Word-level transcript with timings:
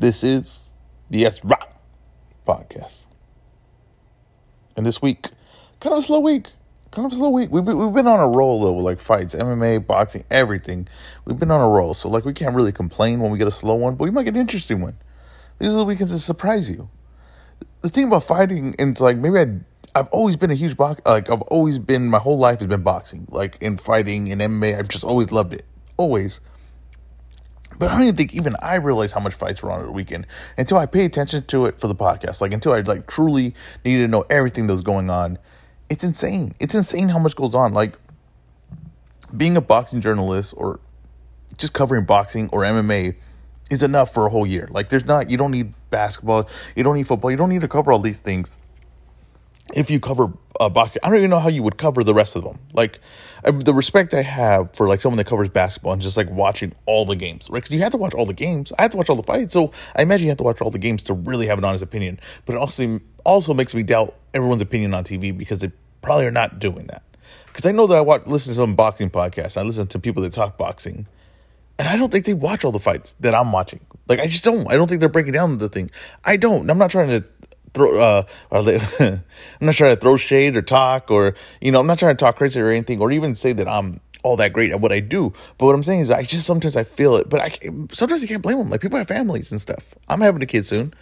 This 0.00 0.24
is 0.24 0.72
the 1.10 1.26
S 1.26 1.44
Rock 1.44 1.78
podcast. 2.48 3.04
And 4.74 4.86
this 4.86 5.02
week, 5.02 5.28
kind 5.78 5.92
of 5.92 5.98
a 5.98 6.02
slow 6.02 6.20
week. 6.20 6.46
Kind 6.90 7.04
of 7.04 7.12
a 7.12 7.14
slow 7.16 7.28
week. 7.28 7.50
We've 7.50 7.62
been, 7.62 7.76
we've 7.76 7.92
been 7.92 8.06
on 8.06 8.18
a 8.18 8.26
roll 8.26 8.62
though, 8.62 8.72
with 8.72 8.86
like 8.86 8.98
fights, 8.98 9.34
MMA, 9.34 9.86
boxing, 9.86 10.24
everything. 10.30 10.88
We've 11.26 11.38
been 11.38 11.50
on 11.50 11.60
a 11.60 11.68
roll. 11.68 11.92
So, 11.92 12.08
like, 12.08 12.24
we 12.24 12.32
can't 12.32 12.54
really 12.54 12.72
complain 12.72 13.20
when 13.20 13.30
we 13.30 13.36
get 13.36 13.46
a 13.46 13.50
slow 13.50 13.74
one, 13.74 13.96
but 13.96 14.04
we 14.04 14.10
might 14.10 14.22
get 14.22 14.32
an 14.32 14.40
interesting 14.40 14.80
one. 14.80 14.96
These 15.58 15.74
are 15.74 15.76
the 15.76 15.84
weekends 15.84 16.12
that 16.12 16.20
surprise 16.20 16.70
you. 16.70 16.88
The 17.82 17.90
thing 17.90 18.06
about 18.06 18.24
fighting, 18.24 18.74
and 18.78 18.92
it's 18.92 19.02
like 19.02 19.18
maybe 19.18 19.38
I 19.38 19.58
I've 19.94 20.08
always 20.08 20.34
been 20.34 20.50
a 20.50 20.54
huge 20.54 20.78
box. 20.78 21.02
Like 21.04 21.28
I've 21.28 21.42
always 21.42 21.78
been. 21.78 22.08
My 22.08 22.20
whole 22.20 22.38
life 22.38 22.60
has 22.60 22.68
been 22.68 22.82
boxing. 22.82 23.26
Like 23.28 23.58
in 23.60 23.76
fighting 23.76 24.28
in 24.28 24.38
MMA, 24.38 24.78
I've 24.78 24.88
just 24.88 25.04
always 25.04 25.30
loved 25.30 25.52
it. 25.52 25.66
Always. 25.98 26.40
But 27.80 27.88
I 27.88 27.94
don't 27.94 28.02
even 28.02 28.16
think 28.16 28.34
even 28.34 28.56
I 28.60 28.76
realized 28.76 29.14
how 29.14 29.20
much 29.20 29.32
fights 29.32 29.62
were 29.62 29.70
on 29.70 29.80
at 29.80 29.86
the 29.86 29.90
weekend 29.90 30.26
until 30.58 30.76
I 30.76 30.84
paid 30.84 31.06
attention 31.06 31.46
to 31.46 31.64
it 31.64 31.80
for 31.80 31.88
the 31.88 31.94
podcast. 31.94 32.42
Like 32.42 32.52
until 32.52 32.74
I 32.74 32.80
like 32.80 33.06
truly 33.06 33.54
needed 33.86 34.02
to 34.02 34.08
know 34.08 34.26
everything 34.28 34.66
that 34.66 34.74
was 34.74 34.82
going 34.82 35.08
on. 35.08 35.38
It's 35.88 36.04
insane. 36.04 36.54
It's 36.60 36.74
insane 36.74 37.08
how 37.08 37.18
much 37.18 37.34
goes 37.34 37.54
on. 37.54 37.72
Like 37.72 37.98
being 39.34 39.56
a 39.56 39.62
boxing 39.62 40.02
journalist 40.02 40.52
or 40.58 40.78
just 41.56 41.72
covering 41.72 42.04
boxing 42.04 42.50
or 42.52 42.60
MMA 42.60 43.16
is 43.70 43.82
enough 43.82 44.12
for 44.12 44.26
a 44.26 44.28
whole 44.28 44.46
year. 44.46 44.68
Like 44.70 44.90
there's 44.90 45.06
not 45.06 45.30
you 45.30 45.38
don't 45.38 45.50
need 45.50 45.72
basketball, 45.88 46.50
you 46.76 46.84
don't 46.84 46.96
need 46.96 47.08
football, 47.08 47.30
you 47.30 47.38
don't 47.38 47.48
need 47.48 47.62
to 47.62 47.68
cover 47.68 47.92
all 47.92 48.00
these 48.00 48.20
things 48.20 48.60
if 49.72 49.90
you 49.90 50.00
cover 50.00 50.34
uh, 50.60 50.68
boxing, 50.68 51.00
I 51.02 51.08
don't 51.08 51.18
even 51.18 51.30
know 51.30 51.38
how 51.38 51.48
you 51.48 51.62
would 51.62 51.78
cover 51.78 52.04
the 52.04 52.14
rest 52.14 52.36
of 52.36 52.44
them. 52.44 52.58
Like 52.74 53.00
I, 53.44 53.50
the 53.50 53.72
respect 53.72 54.12
I 54.12 54.22
have 54.22 54.74
for 54.76 54.86
like 54.86 55.00
someone 55.00 55.16
that 55.16 55.26
covers 55.26 55.48
basketball 55.48 55.94
and 55.94 56.02
just 56.02 56.18
like 56.18 56.30
watching 56.30 56.74
all 56.84 57.06
the 57.06 57.16
games, 57.16 57.48
right? 57.48 57.62
Because 57.62 57.74
you 57.74 57.80
have 57.80 57.92
to 57.92 57.96
watch 57.96 58.14
all 58.14 58.26
the 58.26 58.34
games. 58.34 58.70
I 58.78 58.82
have 58.82 58.90
to 58.90 58.98
watch 58.98 59.08
all 59.08 59.16
the 59.16 59.22
fights, 59.22 59.54
so 59.54 59.72
I 59.96 60.02
imagine 60.02 60.26
you 60.26 60.30
have 60.30 60.38
to 60.38 60.44
watch 60.44 60.60
all 60.60 60.70
the 60.70 60.78
games 60.78 61.02
to 61.04 61.14
really 61.14 61.46
have 61.46 61.58
an 61.58 61.64
honest 61.64 61.82
opinion. 61.82 62.20
But 62.44 62.54
it 62.54 62.58
also 62.58 63.00
also 63.24 63.54
makes 63.54 63.74
me 63.74 63.82
doubt 63.82 64.14
everyone's 64.34 64.62
opinion 64.62 64.92
on 64.92 65.02
TV 65.02 65.36
because 65.36 65.60
they 65.60 65.72
probably 66.02 66.26
are 66.26 66.30
not 66.30 66.58
doing 66.58 66.86
that. 66.88 67.02
Because 67.46 67.64
I 67.66 67.72
know 67.72 67.86
that 67.86 67.96
I 67.96 68.02
watch 68.02 68.26
listen 68.26 68.52
to 68.52 68.60
some 68.60 68.74
boxing 68.74 69.08
podcasts. 69.08 69.56
I 69.56 69.62
listen 69.62 69.86
to 69.88 69.98
people 69.98 70.22
that 70.22 70.34
talk 70.34 70.58
boxing, 70.58 71.06
and 71.78 71.88
I 71.88 71.96
don't 71.96 72.12
think 72.12 72.26
they 72.26 72.34
watch 72.34 72.66
all 72.66 72.72
the 72.72 72.78
fights 72.78 73.14
that 73.20 73.34
I'm 73.34 73.50
watching. 73.50 73.80
Like 74.08 74.20
I 74.20 74.26
just 74.26 74.44
don't. 74.44 74.70
I 74.70 74.76
don't 74.76 74.88
think 74.88 75.00
they're 75.00 75.08
breaking 75.08 75.32
down 75.32 75.56
the 75.56 75.70
thing. 75.70 75.90
I 76.22 76.36
don't. 76.36 76.68
I'm 76.68 76.78
not 76.78 76.90
trying 76.90 77.08
to 77.08 77.24
throw 77.74 77.98
uh 77.98 78.22
I'm 78.52 79.22
not 79.60 79.74
trying 79.74 79.94
to 79.94 80.00
throw 80.00 80.16
shade 80.16 80.56
or 80.56 80.62
talk 80.62 81.10
or 81.10 81.34
you 81.60 81.70
know 81.70 81.80
I'm 81.80 81.86
not 81.86 81.98
trying 81.98 82.16
to 82.16 82.24
talk 82.24 82.36
crazy 82.36 82.60
or 82.60 82.68
anything 82.68 83.00
or 83.00 83.10
even 83.12 83.34
say 83.34 83.52
that 83.52 83.68
I'm 83.68 84.00
all 84.22 84.36
that 84.36 84.52
great 84.52 84.70
at 84.70 84.80
what 84.80 84.92
I 84.92 85.00
do. 85.00 85.32
But 85.58 85.66
what 85.66 85.74
I'm 85.74 85.82
saying 85.82 86.00
is 86.00 86.10
I 86.10 86.22
just 86.22 86.46
sometimes 86.46 86.76
I 86.76 86.84
feel 86.84 87.16
it, 87.16 87.28
but 87.28 87.40
I 87.40 87.50
sometimes 87.92 88.22
I 88.22 88.26
can't 88.26 88.42
blame 88.42 88.58
them. 88.58 88.70
Like 88.70 88.80
people 88.80 88.98
have 88.98 89.08
families 89.08 89.50
and 89.50 89.60
stuff. 89.60 89.94
I'm 90.08 90.20
having 90.20 90.42
a 90.42 90.46
kid 90.46 90.66
soon, 90.66 90.94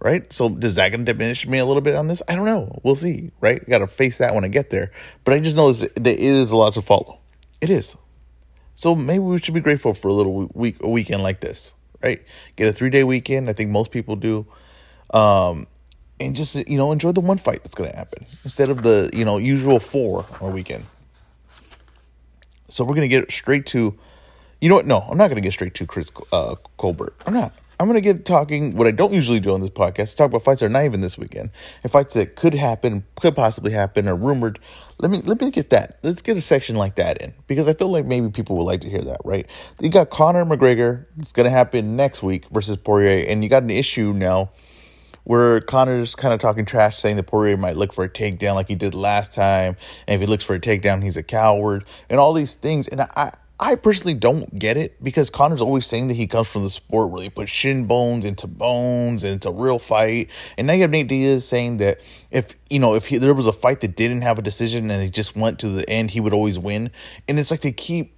right? 0.00 0.30
So 0.32 0.48
does 0.48 0.74
that 0.76 0.90
going 0.90 1.04
to 1.04 1.12
diminish 1.12 1.46
me 1.46 1.58
a 1.58 1.64
little 1.64 1.82
bit 1.82 1.94
on 1.94 2.08
this? 2.08 2.22
I 2.28 2.34
don't 2.34 2.46
know. 2.46 2.80
We'll 2.82 2.96
see, 2.96 3.30
right? 3.40 3.66
Got 3.68 3.78
to 3.78 3.86
face 3.86 4.18
that 4.18 4.34
when 4.34 4.44
I 4.44 4.48
get 4.48 4.70
there. 4.70 4.90
But 5.24 5.34
I 5.34 5.40
just 5.40 5.56
know 5.56 5.72
that 5.72 5.96
it 6.06 6.18
is 6.18 6.50
a 6.50 6.56
lot 6.56 6.74
to 6.74 6.82
follow. 6.82 7.20
It 7.60 7.70
is. 7.70 7.96
So 8.74 8.94
maybe 8.94 9.20
we 9.20 9.38
should 9.38 9.54
be 9.54 9.60
grateful 9.60 9.94
for 9.94 10.08
a 10.08 10.12
little 10.12 10.50
week 10.52 10.76
a 10.82 10.88
weekend 10.88 11.22
like 11.22 11.40
this, 11.40 11.74
right? 12.02 12.22
Get 12.56 12.68
a 12.68 12.72
three 12.72 12.90
day 12.90 13.04
weekend. 13.04 13.48
I 13.48 13.52
think 13.52 13.70
most 13.70 13.90
people 13.90 14.16
do. 14.16 14.46
Um, 15.14 15.66
and 16.20 16.34
just 16.34 16.56
you 16.68 16.76
know 16.76 16.92
enjoy 16.92 17.12
the 17.12 17.20
one 17.20 17.38
fight 17.38 17.62
that's 17.62 17.74
going 17.74 17.90
to 17.90 17.96
happen 17.96 18.26
instead 18.44 18.68
of 18.68 18.82
the 18.82 19.10
you 19.12 19.24
know 19.24 19.38
usual 19.38 19.80
four 19.80 20.24
on 20.40 20.52
a 20.52 20.54
weekend. 20.54 20.84
So 22.68 22.84
we're 22.84 22.94
going 22.94 23.08
to 23.08 23.16
get 23.16 23.30
straight 23.30 23.64
to, 23.66 23.96
you 24.60 24.68
know 24.68 24.74
what? 24.74 24.86
No, 24.86 24.98
I'm 24.98 25.16
not 25.16 25.28
going 25.28 25.36
to 25.36 25.40
get 25.40 25.52
straight 25.52 25.74
to 25.74 25.86
Chris 25.86 26.10
uh, 26.32 26.56
Colbert. 26.76 27.14
I'm 27.24 27.32
not. 27.32 27.54
I'm 27.78 27.86
going 27.86 27.96
to 27.96 28.00
get 28.00 28.24
talking 28.24 28.74
what 28.74 28.86
I 28.86 28.90
don't 28.90 29.12
usually 29.12 29.38
do 29.38 29.52
on 29.52 29.60
this 29.60 29.70
podcast. 29.70 30.16
Talk 30.16 30.28
about 30.28 30.42
fights 30.42 30.60
that 30.60 30.66
are 30.66 30.70
not 30.70 30.84
even 30.84 31.02
this 31.02 31.18
weekend 31.18 31.50
and 31.82 31.92
fights 31.92 32.14
that 32.14 32.34
could 32.34 32.54
happen, 32.54 33.04
could 33.20 33.36
possibly 33.36 33.70
happen, 33.70 34.08
or 34.08 34.16
rumored. 34.16 34.58
Let 34.98 35.10
me 35.10 35.20
let 35.22 35.40
me 35.42 35.50
get 35.50 35.68
that. 35.70 35.98
Let's 36.02 36.22
get 36.22 36.38
a 36.38 36.40
section 36.40 36.74
like 36.74 36.94
that 36.94 37.20
in 37.20 37.34
because 37.46 37.68
I 37.68 37.74
feel 37.74 37.88
like 37.88 38.06
maybe 38.06 38.30
people 38.30 38.56
would 38.56 38.64
like 38.64 38.80
to 38.80 38.88
hear 38.88 39.02
that. 39.02 39.20
Right? 39.24 39.46
You 39.78 39.90
got 39.90 40.08
Conor 40.08 40.46
McGregor. 40.46 41.04
It's 41.18 41.32
going 41.32 41.44
to 41.44 41.50
happen 41.50 41.96
next 41.96 42.22
week 42.22 42.48
versus 42.48 42.78
Poirier, 42.78 43.26
and 43.28 43.44
you 43.44 43.50
got 43.50 43.62
an 43.62 43.70
issue 43.70 44.14
now 44.14 44.50
where 45.26 45.60
Conor's 45.60 46.14
kind 46.14 46.32
of 46.32 46.38
talking 46.38 46.64
trash, 46.64 46.98
saying 46.98 47.16
that 47.16 47.24
Poirier 47.24 47.56
might 47.56 47.76
look 47.76 47.92
for 47.92 48.04
a 48.04 48.08
takedown 48.08 48.54
like 48.54 48.68
he 48.68 48.76
did 48.76 48.94
last 48.94 49.34
time, 49.34 49.76
and 50.06 50.14
if 50.14 50.20
he 50.20 50.26
looks 50.26 50.44
for 50.44 50.54
a 50.54 50.60
takedown, 50.60 51.02
he's 51.02 51.16
a 51.16 51.22
coward, 51.24 51.84
and 52.08 52.20
all 52.20 52.32
these 52.32 52.54
things. 52.54 52.86
And 52.86 53.00
I, 53.00 53.32
I 53.58 53.74
personally 53.74 54.14
don't 54.14 54.56
get 54.56 54.76
it 54.76 55.02
because 55.02 55.28
Conor's 55.28 55.60
always 55.60 55.84
saying 55.84 56.06
that 56.08 56.14
he 56.14 56.28
comes 56.28 56.46
from 56.46 56.62
the 56.62 56.70
sport 56.70 57.10
where 57.10 57.20
they 57.20 57.28
put 57.28 57.48
shin 57.48 57.86
bones 57.86 58.24
into 58.24 58.46
bones 58.46 59.24
and 59.24 59.34
it's 59.34 59.46
a 59.46 59.50
real 59.50 59.80
fight. 59.80 60.30
And 60.56 60.68
now 60.68 60.74
you 60.74 60.82
have 60.82 60.90
Nate 60.90 61.08
Diaz 61.08 61.48
saying 61.48 61.78
that 61.78 62.00
if 62.30 62.54
you 62.70 62.78
know 62.78 62.94
if 62.94 63.06
he, 63.06 63.18
there 63.18 63.34
was 63.34 63.48
a 63.48 63.52
fight 63.52 63.80
that 63.80 63.96
didn't 63.96 64.22
have 64.22 64.38
a 64.38 64.42
decision 64.42 64.90
and 64.92 65.02
he 65.02 65.10
just 65.10 65.34
went 65.34 65.58
to 65.60 65.70
the 65.70 65.88
end, 65.90 66.12
he 66.12 66.20
would 66.20 66.34
always 66.34 66.56
win. 66.56 66.90
And 67.26 67.38
it's 67.40 67.50
like 67.50 67.62
they 67.62 67.72
keep 67.72 68.14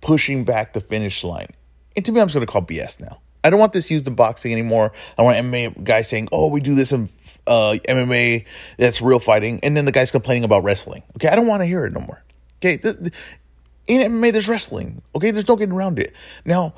pushing 0.00 0.44
back 0.44 0.72
the 0.72 0.80
finish 0.80 1.22
line. 1.22 1.48
And 1.96 2.04
to 2.06 2.12
me, 2.12 2.20
I'm 2.20 2.28
just 2.28 2.34
going 2.34 2.46
to 2.46 2.50
call 2.50 2.62
BS 2.62 2.98
now. 2.98 3.20
I 3.42 3.50
don't 3.50 3.60
want 3.60 3.72
this 3.72 3.90
used 3.90 4.06
in 4.06 4.14
boxing 4.14 4.52
anymore. 4.52 4.92
I 5.16 5.22
want 5.22 5.38
MMA 5.38 5.82
guys 5.84 6.08
saying, 6.08 6.28
"Oh, 6.32 6.48
we 6.48 6.60
do 6.60 6.74
this 6.74 6.92
in 6.92 7.08
uh, 7.46 7.76
MMA. 7.88 8.44
That's 8.76 9.00
real 9.00 9.18
fighting," 9.18 9.60
and 9.62 9.76
then 9.76 9.84
the 9.84 9.92
guy's 9.92 10.10
complaining 10.10 10.44
about 10.44 10.64
wrestling. 10.64 11.02
Okay, 11.16 11.28
I 11.28 11.36
don't 11.36 11.46
want 11.46 11.62
to 11.62 11.66
hear 11.66 11.84
it 11.86 11.92
no 11.92 12.00
more. 12.00 12.22
Okay, 12.58 12.78
in 13.88 14.12
MMA 14.12 14.32
there's 14.32 14.48
wrestling. 14.48 15.02
Okay, 15.14 15.30
there's 15.30 15.48
no 15.48 15.56
getting 15.56 15.74
around 15.74 15.98
it. 15.98 16.14
Now, 16.44 16.74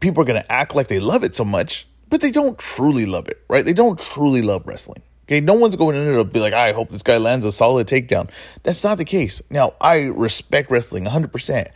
people 0.00 0.22
are 0.22 0.26
gonna 0.26 0.44
act 0.48 0.74
like 0.74 0.88
they 0.88 1.00
love 1.00 1.24
it 1.24 1.34
so 1.34 1.44
much, 1.44 1.86
but 2.08 2.20
they 2.20 2.30
don't 2.30 2.58
truly 2.58 3.06
love 3.06 3.28
it, 3.28 3.42
right? 3.48 3.64
They 3.64 3.72
don't 3.72 3.98
truly 3.98 4.42
love 4.42 4.66
wrestling. 4.66 5.02
Okay, 5.26 5.40
no 5.40 5.54
one's 5.54 5.74
going 5.74 5.96
in 5.96 6.06
there 6.06 6.18
to 6.18 6.24
be 6.24 6.38
like, 6.38 6.52
I 6.52 6.70
hope 6.70 6.90
this 6.90 7.02
guy 7.02 7.18
lands 7.18 7.44
a 7.44 7.50
solid 7.50 7.88
takedown. 7.88 8.30
That's 8.62 8.84
not 8.84 8.96
the 8.96 9.04
case. 9.04 9.42
Now, 9.50 9.72
I 9.80 10.04
respect 10.04 10.70
wrestling 10.70 11.04
100%. 11.04 11.66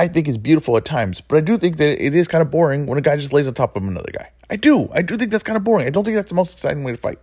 I 0.00 0.08
think 0.08 0.28
is 0.28 0.38
beautiful 0.38 0.78
at 0.78 0.86
times, 0.86 1.20
but 1.20 1.36
I 1.36 1.40
do 1.42 1.58
think 1.58 1.76
that 1.76 2.02
it 2.02 2.14
is 2.14 2.26
kind 2.26 2.40
of 2.40 2.50
boring 2.50 2.86
when 2.86 2.96
a 2.96 3.02
guy 3.02 3.16
just 3.16 3.34
lays 3.34 3.46
on 3.46 3.52
top 3.52 3.76
of 3.76 3.82
another 3.82 4.10
guy. 4.10 4.30
I 4.48 4.56
do. 4.56 4.88
I 4.94 5.02
do 5.02 5.18
think 5.18 5.30
that's 5.30 5.42
kind 5.42 5.58
of 5.58 5.62
boring. 5.62 5.86
I 5.86 5.90
don't 5.90 6.04
think 6.04 6.14
that's 6.14 6.30
the 6.30 6.36
most 6.36 6.54
exciting 6.54 6.84
way 6.84 6.92
to 6.92 6.96
fight. 6.96 7.18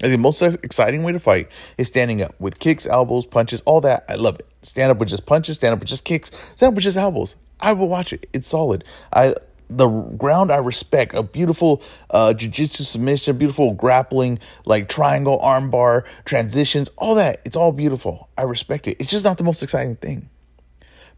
I 0.00 0.06
think 0.06 0.12
the 0.14 0.18
most 0.18 0.42
exciting 0.42 1.04
way 1.04 1.12
to 1.12 1.20
fight 1.20 1.48
is 1.78 1.86
standing 1.86 2.20
up 2.20 2.34
with 2.40 2.58
kicks, 2.58 2.86
elbows, 2.86 3.24
punches, 3.24 3.60
all 3.66 3.80
that. 3.82 4.04
I 4.08 4.16
love 4.16 4.34
it. 4.40 4.48
Stand 4.62 4.90
up 4.90 4.98
with 4.98 5.10
just 5.10 5.26
punches, 5.26 5.54
stand 5.54 5.74
up 5.74 5.78
with 5.78 5.88
just 5.88 6.04
kicks, 6.04 6.32
stand 6.56 6.70
up 6.70 6.74
with 6.74 6.82
just 6.82 6.96
elbows. 6.96 7.36
I 7.60 7.72
will 7.72 7.86
watch 7.86 8.12
it. 8.12 8.28
It's 8.32 8.48
solid. 8.48 8.82
I 9.12 9.34
the 9.70 9.86
ground 9.88 10.50
I 10.50 10.56
respect, 10.56 11.14
a 11.14 11.22
beautiful 11.22 11.82
uh, 12.10 12.32
jiu-jitsu 12.32 12.82
submission, 12.82 13.38
beautiful 13.38 13.74
grappling, 13.74 14.40
like 14.64 14.88
triangle 14.88 15.38
armbar, 15.38 16.04
transitions, 16.24 16.90
all 16.96 17.14
that. 17.14 17.42
It's 17.44 17.54
all 17.54 17.70
beautiful. 17.70 18.28
I 18.36 18.42
respect 18.42 18.88
it. 18.88 18.96
It's 18.98 19.10
just 19.10 19.24
not 19.24 19.38
the 19.38 19.44
most 19.44 19.62
exciting 19.62 19.94
thing. 19.96 20.30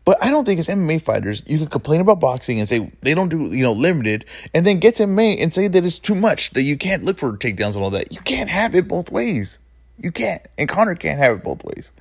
But 0.05 0.22
I 0.22 0.31
don't 0.31 0.44
think 0.44 0.59
as 0.59 0.69
MMA 0.69 1.03
fighters, 1.03 1.43
you 1.47 1.59
can 1.59 1.66
complain 1.66 2.00
about 2.00 2.21
boxing 2.21 2.59
and 2.59 2.69
say 2.69 2.91
they 3.03 3.15
don't 3.15 3.28
do, 3.28 3.55
you 3.55 3.62
know, 3.62 3.72
limited, 3.72 4.25
and 4.55 4.66
then 4.66 4.78
get 4.78 4.97
to 4.97 5.05
MMA 5.05 5.43
and 5.43 5.53
say 5.53 5.69
that 5.69 5.84
it's 5.84 5.99
too 5.99 6.15
much, 6.15 6.50
that 6.50 6.62
you 6.62 6.77
can't 6.77 7.05
look 7.05 7.19
for 7.19 7.37
takedowns 7.37 7.75
and 7.75 7.84
all 7.84 7.91
that. 7.91 8.12
You 8.12 8.21
can't 8.21 8.49
have 8.49 8.75
it 8.75 8.88
both 8.88 9.11
ways. 9.11 9.59
You 9.99 10.11
can't. 10.11 10.43
And 10.56 10.69
Conor 10.69 10.94
can't 10.94 11.19
have 11.19 11.37
it 11.37 11.44
both 11.44 11.62
ways. 11.65 11.93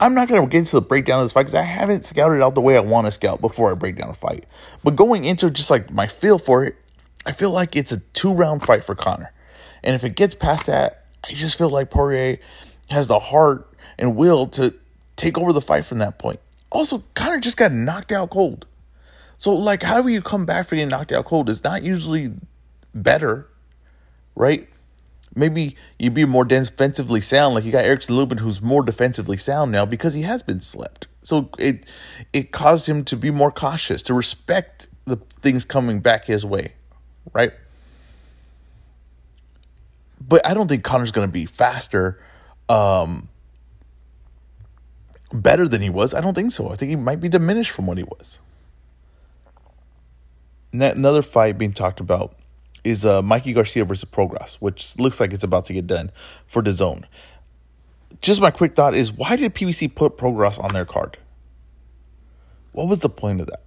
I'm 0.00 0.14
not 0.14 0.28
going 0.28 0.42
to 0.42 0.48
get 0.48 0.58
into 0.58 0.76
the 0.76 0.82
breakdown 0.82 1.20
of 1.20 1.26
this 1.26 1.32
fight 1.32 1.42
because 1.42 1.54
I 1.54 1.62
haven't 1.62 2.04
scouted 2.04 2.42
out 2.42 2.54
the 2.54 2.60
way 2.60 2.76
I 2.76 2.80
want 2.80 3.06
to 3.06 3.12
scout 3.12 3.40
before 3.40 3.70
I 3.70 3.74
break 3.74 3.96
down 3.96 4.08
a 4.08 4.14
fight. 4.14 4.46
But 4.82 4.96
going 4.96 5.24
into 5.24 5.50
just 5.50 5.70
like 5.70 5.92
my 5.92 6.06
feel 6.06 6.38
for 6.38 6.64
it, 6.64 6.76
I 7.26 7.32
feel 7.32 7.50
like 7.50 7.76
it's 7.76 7.92
a 7.92 8.00
two 8.00 8.32
round 8.32 8.64
fight 8.64 8.82
for 8.82 8.94
Conor. 8.94 9.32
And 9.84 9.94
if 9.94 10.02
it 10.02 10.16
gets 10.16 10.34
past 10.34 10.66
that, 10.66 11.04
I 11.22 11.34
just 11.34 11.56
feel 11.56 11.68
like 11.68 11.90
Poirier 11.90 12.38
has 12.90 13.06
the 13.06 13.18
heart 13.18 13.68
and 13.98 14.16
will 14.16 14.46
to 14.48 14.74
take 15.16 15.38
over 15.38 15.52
the 15.52 15.60
fight 15.60 15.84
from 15.84 15.98
that 15.98 16.18
point 16.18 16.40
also 16.70 17.02
of 17.16 17.40
just 17.40 17.56
got 17.56 17.72
knocked 17.72 18.12
out 18.12 18.30
cold. 18.30 18.66
So, 19.38 19.54
like, 19.54 19.82
how 19.82 20.02
do 20.02 20.08
you 20.08 20.20
come 20.20 20.44
back 20.44 20.68
from 20.68 20.76
getting 20.76 20.90
knocked 20.90 21.12
out 21.12 21.24
cold 21.24 21.48
is 21.48 21.64
not 21.64 21.82
usually 21.82 22.32
better, 22.94 23.48
right? 24.34 24.68
Maybe 25.34 25.76
you'd 25.98 26.14
be 26.14 26.24
more 26.24 26.44
defensively 26.44 27.20
sound. 27.20 27.54
Like 27.54 27.64
you 27.64 27.72
got 27.72 27.84
Erickson 27.84 28.16
Lubin, 28.16 28.38
who's 28.38 28.60
more 28.60 28.82
defensively 28.82 29.36
sound 29.36 29.70
now 29.70 29.86
because 29.86 30.14
he 30.14 30.22
has 30.22 30.42
been 30.42 30.60
slept. 30.60 31.06
So 31.22 31.50
it 31.58 31.84
it 32.32 32.50
caused 32.50 32.86
him 32.86 33.04
to 33.04 33.16
be 33.16 33.30
more 33.30 33.50
cautious, 33.50 34.02
to 34.02 34.14
respect 34.14 34.88
the 35.04 35.16
things 35.16 35.64
coming 35.64 36.00
back 36.00 36.26
his 36.26 36.44
way, 36.44 36.74
right? 37.32 37.52
But 40.20 40.46
I 40.46 40.54
don't 40.54 40.68
think 40.68 40.84
Conor's 40.84 41.12
going 41.12 41.28
to 41.28 41.32
be 41.32 41.46
faster. 41.46 42.22
Um, 42.68 43.28
better 45.32 45.68
than 45.68 45.80
he 45.82 45.90
was? 45.90 46.14
I 46.14 46.20
don't 46.20 46.34
think 46.34 46.52
so. 46.52 46.70
I 46.70 46.76
think 46.76 46.90
he 46.90 46.96
might 46.96 47.20
be 47.20 47.28
diminished 47.28 47.70
from 47.70 47.86
what 47.86 47.98
he 47.98 48.04
was. 48.04 48.40
Another 50.72 51.22
fight 51.22 51.58
being 51.58 51.72
talked 51.72 52.00
about 52.00 52.34
is 52.84 53.04
uh, 53.04 53.22
Mikey 53.22 53.52
Garcia 53.52 53.84
versus 53.84 54.08
Prograis, 54.08 54.56
which 54.56 54.98
looks 54.98 55.20
like 55.20 55.32
it's 55.32 55.44
about 55.44 55.64
to 55.66 55.72
get 55.72 55.86
done 55.86 56.10
for 56.46 56.62
the 56.62 56.72
zone. 56.72 57.06
Just 58.20 58.40
my 58.40 58.50
quick 58.50 58.74
thought 58.74 58.94
is 58.94 59.12
why 59.12 59.36
did 59.36 59.54
PBC 59.54 59.94
put 59.94 60.16
Prograis 60.16 60.62
on 60.62 60.72
their 60.72 60.84
card? 60.84 61.18
What 62.72 62.88
was 62.88 63.00
the 63.00 63.08
point 63.08 63.40
of 63.40 63.46
that? 63.48 63.62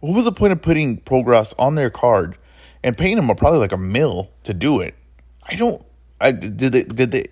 What 0.00 0.14
was 0.14 0.24
the 0.24 0.32
point 0.32 0.52
of 0.52 0.62
putting 0.62 1.00
Prograis 1.00 1.54
on 1.58 1.74
their 1.74 1.90
card 1.90 2.36
and 2.84 2.96
paying 2.96 3.16
him 3.16 3.34
probably 3.34 3.58
like 3.58 3.72
a 3.72 3.78
mill 3.78 4.30
to 4.44 4.54
do 4.54 4.80
it. 4.80 4.94
I 5.42 5.56
don't. 5.56 5.82
I 6.20 6.30
did 6.30 6.60
they 6.60 6.84
did 6.84 7.10
they. 7.10 7.24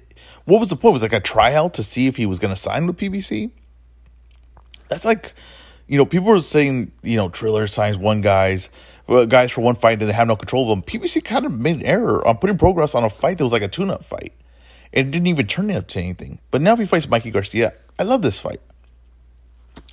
What 0.44 0.60
was 0.60 0.70
the 0.70 0.76
point? 0.76 0.92
Was 0.92 1.02
it 1.02 1.12
like 1.12 1.20
a 1.20 1.24
tryout 1.24 1.74
to 1.74 1.82
see 1.82 2.06
if 2.06 2.16
he 2.16 2.26
was 2.26 2.38
going 2.38 2.54
to 2.54 2.60
sign 2.60 2.86
with 2.86 2.98
PBC? 2.98 3.50
That's 4.88 5.04
like, 5.04 5.34
you 5.86 5.96
know, 5.96 6.04
people 6.04 6.28
were 6.28 6.40
saying, 6.40 6.92
you 7.02 7.16
know, 7.16 7.28
Triller 7.28 7.66
signs 7.66 7.96
one 7.96 8.20
guys, 8.20 8.68
uh, 9.08 9.24
guys 9.24 9.52
for 9.52 9.60
one 9.60 9.74
fight 9.74 10.00
and 10.00 10.08
they 10.08 10.12
have 10.12 10.28
no 10.28 10.36
control 10.36 10.64
of 10.64 10.68
them. 10.68 10.82
PBC 10.82 11.24
kind 11.24 11.46
of 11.46 11.52
made 11.52 11.76
an 11.76 11.82
error 11.84 12.26
on 12.26 12.38
putting 12.38 12.58
Prograis 12.58 12.94
on 12.94 13.04
a 13.04 13.10
fight 13.10 13.38
that 13.38 13.44
was 13.44 13.52
like 13.52 13.62
a 13.62 13.68
tune-up 13.68 14.04
fight. 14.04 14.32
And 14.92 15.08
it 15.08 15.10
didn't 15.10 15.28
even 15.28 15.46
turn 15.46 15.70
it 15.70 15.76
up 15.76 15.86
to 15.88 16.00
anything. 16.00 16.40
But 16.50 16.60
now 16.60 16.74
if 16.74 16.78
he 16.78 16.84
fights 16.84 17.08
Mikey 17.08 17.30
Garcia, 17.30 17.72
I 17.98 18.02
love 18.02 18.22
this 18.22 18.38
fight. 18.38 18.60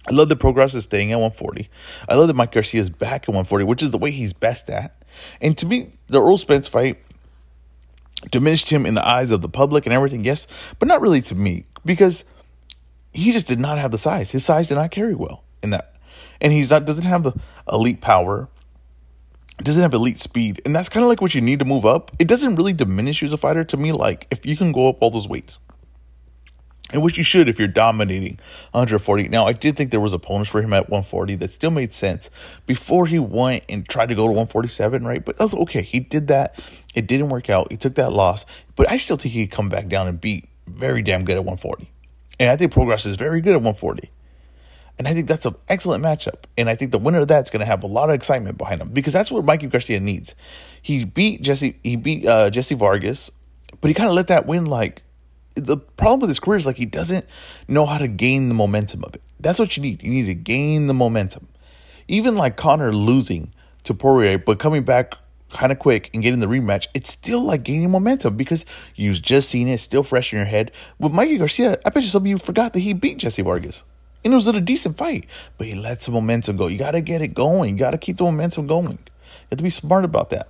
I 0.09 0.13
love 0.13 0.29
that 0.29 0.39
Prograis 0.39 0.75
is 0.75 0.85
staying 0.85 1.11
at 1.11 1.15
140. 1.15 1.69
I 2.07 2.15
love 2.15 2.27
that 2.27 2.35
Mike 2.35 2.51
Garcia 2.51 2.81
is 2.81 2.89
back 2.89 3.23
at 3.23 3.29
140, 3.29 3.63
which 3.65 3.83
is 3.83 3.91
the 3.91 3.97
way 3.97 4.11
he's 4.11 4.33
best 4.33 4.69
at. 4.69 4.95
And 5.39 5.57
to 5.57 5.65
me, 5.65 5.91
the 6.07 6.19
Errol 6.19 6.37
Spence 6.37 6.67
fight 6.67 6.97
diminished 8.31 8.69
him 8.69 8.85
in 8.85 8.95
the 8.95 9.07
eyes 9.07 9.31
of 9.31 9.41
the 9.41 9.49
public 9.49 9.85
and 9.85 9.93
everything, 9.93 10.23
yes, 10.23 10.47
but 10.77 10.87
not 10.87 11.01
really 11.01 11.21
to 11.21 11.35
me 11.35 11.65
because 11.85 12.25
he 13.13 13.31
just 13.31 13.47
did 13.47 13.59
not 13.59 13.77
have 13.77 13.91
the 13.91 13.97
size. 13.97 14.31
His 14.31 14.45
size 14.45 14.67
did 14.67 14.75
not 14.75 14.91
carry 14.91 15.15
well 15.15 15.43
in 15.63 15.71
that. 15.71 15.95
And 16.41 16.53
he's 16.53 16.69
not 16.69 16.85
doesn't 16.85 17.05
have 17.05 17.39
elite 17.71 18.01
power. 18.01 18.49
Doesn't 19.61 19.81
have 19.81 19.93
elite 19.93 20.19
speed. 20.19 20.61
And 20.63 20.73
that's 20.75 20.87
kind 20.87 21.03
of 21.03 21.09
like 21.09 21.21
what 21.21 21.35
you 21.35 21.41
need 21.41 21.59
to 21.59 21.65
move 21.65 21.85
up. 21.85 22.11
It 22.17 22.27
doesn't 22.27 22.55
really 22.55 22.71
diminish 22.71 23.21
you 23.21 23.27
as 23.27 23.33
a 23.33 23.37
fighter 23.37 23.63
to 23.65 23.77
me 23.77 23.91
like 23.91 24.27
if 24.31 24.45
you 24.45 24.55
can 24.55 24.71
go 24.71 24.87
up 24.89 24.97
all 25.01 25.11
those 25.11 25.27
weights 25.27 25.59
and 26.91 27.01
which 27.01 27.17
you 27.17 27.23
should 27.23 27.47
if 27.47 27.59
you're 27.59 27.67
dominating 27.67 28.39
140. 28.71 29.27
Now, 29.29 29.45
I 29.45 29.53
did 29.53 29.75
think 29.75 29.91
there 29.91 29.99
was 29.99 30.13
opponents 30.13 30.49
for 30.49 30.61
him 30.61 30.73
at 30.73 30.89
140 30.89 31.35
that 31.35 31.51
still 31.51 31.71
made 31.71 31.93
sense 31.93 32.29
before 32.65 33.05
he 33.05 33.19
went 33.19 33.63
and 33.69 33.87
tried 33.87 34.09
to 34.09 34.15
go 34.15 34.23
to 34.23 34.31
147, 34.31 35.05
right? 35.05 35.23
But 35.23 35.39
okay, 35.39 35.81
he 35.81 35.99
did 35.99 36.27
that. 36.27 36.61
It 36.95 37.07
didn't 37.07 37.29
work 37.29 37.49
out. 37.49 37.71
He 37.71 37.77
took 37.77 37.95
that 37.95 38.11
loss, 38.11 38.45
but 38.75 38.89
I 38.89 38.97
still 38.97 39.17
think 39.17 39.33
he 39.33 39.47
could 39.47 39.55
come 39.55 39.69
back 39.69 39.87
down 39.87 40.07
and 40.07 40.19
beat 40.19 40.49
very 40.67 41.01
damn 41.01 41.23
good 41.23 41.35
at 41.35 41.45
140. 41.45 41.89
And 42.39 42.49
I 42.49 42.55
think 42.55 42.71
Prograis 42.73 43.05
is 43.05 43.17
very 43.17 43.41
good 43.41 43.51
at 43.51 43.61
140. 43.61 44.09
And 44.97 45.07
I 45.07 45.13
think 45.13 45.29
that's 45.29 45.45
an 45.45 45.55
excellent 45.69 46.03
matchup. 46.03 46.43
And 46.57 46.69
I 46.69 46.75
think 46.75 46.91
the 46.91 46.97
winner 46.97 47.19
of 47.19 47.27
that's 47.29 47.49
going 47.49 47.61
to 47.61 47.65
have 47.65 47.83
a 47.83 47.87
lot 47.87 48.09
of 48.09 48.15
excitement 48.15 48.57
behind 48.57 48.81
him 48.81 48.89
because 48.89 49.13
that's 49.13 49.31
what 49.31 49.45
Mikey 49.45 49.67
Garcia 49.67 49.99
needs. 49.99 50.35
He 50.81 51.05
beat 51.05 51.41
Jesse. 51.41 51.79
He 51.83 51.95
beat 51.95 52.25
uh, 52.25 52.49
Jesse 52.49 52.75
Vargas, 52.75 53.31
but 53.79 53.87
he 53.87 53.93
kind 53.93 54.09
of 54.09 54.15
let 54.15 54.27
that 54.27 54.45
win 54.45 54.65
like 54.65 55.01
the 55.59 55.77
problem 55.77 56.21
with 56.21 56.29
his 56.29 56.39
career 56.39 56.57
is 56.57 56.65
like 56.65 56.77
he 56.77 56.85
doesn't 56.85 57.25
know 57.67 57.85
how 57.85 57.97
to 57.97 58.07
gain 58.07 58.47
the 58.47 58.55
momentum 58.55 59.03
of 59.03 59.15
it. 59.15 59.21
That's 59.39 59.59
what 59.59 59.77
you 59.77 59.83
need. 59.83 60.03
You 60.03 60.11
need 60.11 60.25
to 60.25 60.35
gain 60.35 60.87
the 60.87 60.93
momentum. 60.93 61.47
Even 62.07 62.35
like 62.35 62.57
Conor 62.57 62.91
losing 62.91 63.53
to 63.83 63.93
Poirier, 63.93 64.37
but 64.37 64.59
coming 64.59 64.83
back 64.83 65.13
kind 65.51 65.71
of 65.71 65.79
quick 65.79 66.09
and 66.13 66.21
getting 66.21 66.39
the 66.39 66.47
rematch, 66.47 66.87
it's 66.93 67.11
still 67.11 67.41
like 67.41 67.63
gaining 67.63 67.89
momentum 67.89 68.35
because 68.35 68.65
you've 68.95 69.21
just 69.21 69.49
seen 69.49 69.67
it, 69.67 69.79
still 69.79 70.03
fresh 70.03 70.33
in 70.33 70.37
your 70.37 70.45
head. 70.45 70.71
With 70.99 71.11
Mikey 71.11 71.37
Garcia, 71.37 71.79
I 71.85 71.89
bet 71.89 72.03
you 72.03 72.09
some 72.09 72.23
of 72.23 72.27
you 72.27 72.37
forgot 72.37 72.73
that 72.73 72.79
he 72.79 72.93
beat 72.93 73.17
Jesse 73.17 73.41
Vargas. 73.41 73.83
And 74.23 74.33
it 74.33 74.35
was 74.35 74.47
a 74.47 74.59
decent 74.59 74.97
fight, 74.97 75.27
but 75.57 75.67
he 75.67 75.75
let 75.75 76.01
some 76.01 76.13
momentum 76.13 76.57
go. 76.57 76.67
You 76.67 76.77
got 76.77 76.91
to 76.91 77.01
get 77.01 77.21
it 77.21 77.33
going. 77.33 77.75
You 77.75 77.79
got 77.79 77.91
to 77.91 77.97
keep 77.97 78.17
the 78.17 78.25
momentum 78.25 78.67
going. 78.67 78.99
You 78.99 79.47
have 79.51 79.57
to 79.57 79.63
be 79.63 79.69
smart 79.69 80.03
about 80.03 80.31
that. 80.31 80.49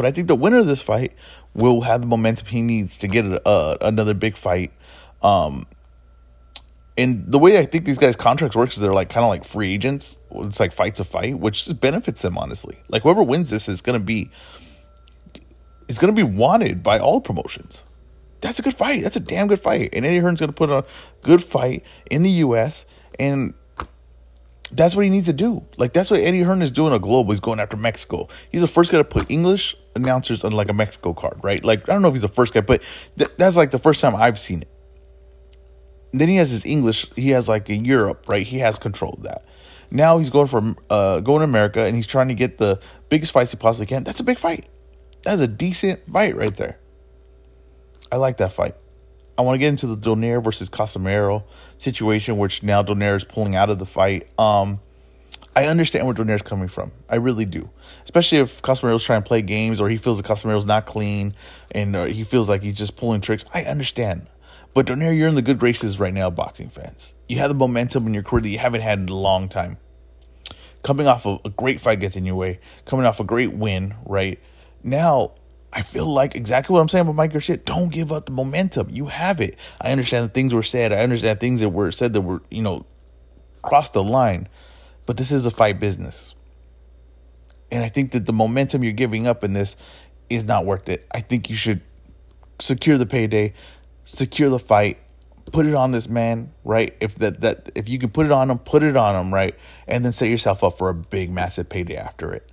But 0.00 0.06
I 0.06 0.12
think 0.12 0.28
the 0.28 0.34
winner 0.34 0.56
of 0.56 0.66
this 0.66 0.80
fight 0.80 1.12
will 1.52 1.82
have 1.82 2.00
the 2.00 2.06
momentum 2.06 2.46
he 2.46 2.62
needs 2.62 2.96
to 2.96 3.06
get 3.06 3.26
a, 3.26 3.76
another 3.86 4.14
big 4.14 4.34
fight. 4.34 4.72
Um, 5.22 5.66
and 6.96 7.30
the 7.30 7.38
way 7.38 7.58
I 7.58 7.66
think 7.66 7.84
these 7.84 7.98
guys' 7.98 8.16
contracts 8.16 8.56
works 8.56 8.76
is 8.76 8.82
they're 8.82 8.94
like 8.94 9.10
kind 9.10 9.24
of 9.24 9.28
like 9.28 9.44
free 9.44 9.74
agents. 9.74 10.18
It's 10.30 10.58
like 10.58 10.72
fight 10.72 10.94
to 10.94 11.04
fight, 11.04 11.38
which 11.38 11.66
just 11.66 11.80
benefits 11.80 12.22
them 12.22 12.38
honestly. 12.38 12.78
Like 12.88 13.02
whoever 13.02 13.22
wins 13.22 13.50
this 13.50 13.68
is 13.68 13.82
gonna 13.82 14.00
be 14.00 14.30
is 15.86 15.98
gonna 15.98 16.14
be 16.14 16.22
wanted 16.22 16.82
by 16.82 16.98
all 16.98 17.20
promotions. 17.20 17.84
That's 18.40 18.58
a 18.58 18.62
good 18.62 18.78
fight. 18.78 19.02
That's 19.02 19.16
a 19.16 19.20
damn 19.20 19.48
good 19.48 19.60
fight. 19.60 19.90
And 19.92 20.06
Eddie 20.06 20.20
Hearn's 20.20 20.40
gonna 20.40 20.52
put 20.52 20.70
on 20.70 20.78
a 20.78 20.86
good 21.20 21.44
fight 21.44 21.84
in 22.10 22.22
the 22.22 22.30
U.S. 22.30 22.86
and 23.18 23.52
that's 24.72 24.94
what 24.94 25.04
he 25.04 25.10
needs 25.10 25.26
to 25.26 25.32
do. 25.32 25.64
Like 25.76 25.92
that's 25.92 26.10
what 26.10 26.20
Eddie 26.20 26.42
Hearn 26.42 26.62
is 26.62 26.70
doing 26.70 26.92
a 26.92 26.98
global. 26.98 27.32
He's 27.32 27.40
going 27.40 27.60
after 27.60 27.76
Mexico. 27.76 28.28
He's 28.50 28.60
the 28.60 28.66
first 28.68 28.90
guy 28.90 28.98
to 28.98 29.04
put 29.04 29.30
English 29.30 29.76
announcers 29.96 30.44
on 30.44 30.52
like 30.52 30.68
a 30.68 30.72
Mexico 30.72 31.12
card, 31.12 31.40
right? 31.42 31.64
Like 31.64 31.88
I 31.88 31.92
don't 31.92 32.02
know 32.02 32.08
if 32.08 32.14
he's 32.14 32.22
the 32.22 32.28
first 32.28 32.54
guy, 32.54 32.60
but 32.60 32.82
th- 33.18 33.30
that's 33.36 33.56
like 33.56 33.70
the 33.70 33.78
first 33.78 34.00
time 34.00 34.14
I've 34.14 34.38
seen 34.38 34.62
it. 34.62 34.68
And 36.12 36.20
then 36.20 36.28
he 36.28 36.36
has 36.36 36.50
his 36.50 36.64
English. 36.64 37.06
He 37.14 37.30
has 37.30 37.48
like 37.48 37.70
in 37.70 37.84
Europe, 37.84 38.28
right? 38.28 38.46
He 38.46 38.58
has 38.58 38.78
control 38.78 39.14
of 39.14 39.22
that. 39.24 39.44
Now 39.90 40.18
he's 40.18 40.30
going 40.30 40.46
for 40.46 40.74
uh, 40.88 41.20
going 41.20 41.40
to 41.40 41.44
America 41.44 41.84
and 41.84 41.96
he's 41.96 42.06
trying 42.06 42.28
to 42.28 42.34
get 42.34 42.58
the 42.58 42.80
biggest 43.08 43.32
fights 43.32 43.50
he 43.50 43.56
possibly 43.56 43.86
can. 43.86 44.04
That's 44.04 44.20
a 44.20 44.24
big 44.24 44.38
fight. 44.38 44.68
That's 45.24 45.40
a 45.40 45.48
decent 45.48 46.00
fight 46.10 46.36
right 46.36 46.56
there. 46.56 46.78
I 48.12 48.16
like 48.16 48.38
that 48.38 48.52
fight. 48.52 48.74
I 49.40 49.42
want 49.42 49.54
to 49.54 49.58
get 49.58 49.68
into 49.68 49.86
the 49.86 49.96
Donaire 49.96 50.44
versus 50.44 50.68
Casimero 50.68 51.44
situation, 51.78 52.36
which 52.36 52.62
now 52.62 52.82
Donaire 52.82 53.16
is 53.16 53.24
pulling 53.24 53.56
out 53.56 53.70
of 53.70 53.78
the 53.78 53.86
fight. 53.86 54.28
Um, 54.38 54.80
I 55.56 55.64
understand 55.64 56.04
where 56.04 56.14
Donaire's 56.14 56.42
coming 56.42 56.68
from. 56.68 56.92
I 57.08 57.16
really 57.16 57.46
do. 57.46 57.70
Especially 58.04 58.36
if 58.36 58.60
Casimero's 58.60 59.02
trying 59.02 59.22
to 59.22 59.26
play 59.26 59.40
games 59.40 59.80
or 59.80 59.88
he 59.88 59.96
feels 59.96 60.18
that 60.18 60.26
Casimero's 60.26 60.66
not 60.66 60.84
clean 60.84 61.34
and 61.70 61.96
uh, 61.96 62.04
he 62.04 62.22
feels 62.22 62.50
like 62.50 62.62
he's 62.62 62.76
just 62.76 62.96
pulling 62.96 63.22
tricks. 63.22 63.46
I 63.54 63.62
understand. 63.62 64.26
But 64.74 64.84
Donaire, 64.84 65.16
you're 65.16 65.28
in 65.28 65.36
the 65.36 65.42
good 65.42 65.58
graces 65.58 65.98
right 65.98 66.12
now, 66.12 66.28
boxing 66.28 66.68
fans. 66.68 67.14
You 67.26 67.38
have 67.38 67.48
the 67.48 67.54
momentum 67.54 68.06
in 68.06 68.12
your 68.12 68.22
career 68.22 68.42
that 68.42 68.48
you 68.50 68.58
haven't 68.58 68.82
had 68.82 68.98
in 68.98 69.08
a 69.08 69.16
long 69.16 69.48
time. 69.48 69.78
Coming 70.82 71.06
off 71.06 71.24
of 71.24 71.40
a 71.46 71.48
great 71.48 71.80
fight 71.80 72.00
gets 72.00 72.14
in 72.14 72.26
your 72.26 72.36
way, 72.36 72.60
coming 72.84 73.06
off 73.06 73.20
a 73.20 73.24
great 73.24 73.54
win, 73.54 73.94
right? 74.04 74.38
Now 74.84 75.32
I 75.72 75.82
feel 75.82 76.06
like 76.06 76.34
exactly 76.34 76.74
what 76.74 76.80
I'm 76.80 76.88
saying 76.88 77.02
about 77.02 77.14
Mike 77.14 77.32
Garcia. 77.32 77.56
Don't 77.56 77.92
give 77.92 78.10
up 78.10 78.26
the 78.26 78.32
momentum. 78.32 78.88
You 78.90 79.06
have 79.06 79.40
it. 79.40 79.56
I 79.80 79.92
understand 79.92 80.24
that 80.24 80.34
things 80.34 80.52
were 80.52 80.62
said. 80.62 80.92
I 80.92 80.98
understand 80.98 81.40
things 81.40 81.60
that 81.60 81.68
were 81.68 81.92
said 81.92 82.12
that 82.14 82.22
were, 82.22 82.42
you 82.50 82.62
know, 82.62 82.86
crossed 83.62 83.92
the 83.92 84.02
line. 84.02 84.48
But 85.06 85.16
this 85.16 85.30
is 85.30 85.46
a 85.46 85.50
fight 85.50 85.78
business. 85.78 86.34
And 87.70 87.84
I 87.84 87.88
think 87.88 88.12
that 88.12 88.26
the 88.26 88.32
momentum 88.32 88.82
you're 88.82 88.92
giving 88.92 89.26
up 89.26 89.44
in 89.44 89.52
this 89.52 89.76
is 90.28 90.44
not 90.44 90.66
worth 90.66 90.88
it. 90.88 91.06
I 91.12 91.20
think 91.20 91.48
you 91.48 91.56
should 91.56 91.82
secure 92.58 92.98
the 92.98 93.06
payday, 93.06 93.54
secure 94.04 94.50
the 94.50 94.58
fight, 94.58 94.98
put 95.52 95.66
it 95.66 95.74
on 95.74 95.92
this 95.92 96.08
man, 96.08 96.52
right? 96.64 96.96
If 97.00 97.16
that 97.16 97.40
that 97.42 97.70
if 97.74 97.88
you 97.88 97.98
can 97.98 98.10
put 98.10 98.26
it 98.26 98.32
on 98.32 98.50
him, 98.50 98.58
put 98.58 98.82
it 98.82 98.96
on 98.96 99.14
him, 99.14 99.32
right? 99.32 99.54
And 99.86 100.04
then 100.04 100.12
set 100.12 100.28
yourself 100.28 100.64
up 100.64 100.78
for 100.78 100.88
a 100.88 100.94
big 100.94 101.30
massive 101.30 101.68
payday 101.68 101.96
after 101.96 102.32
it. 102.32 102.49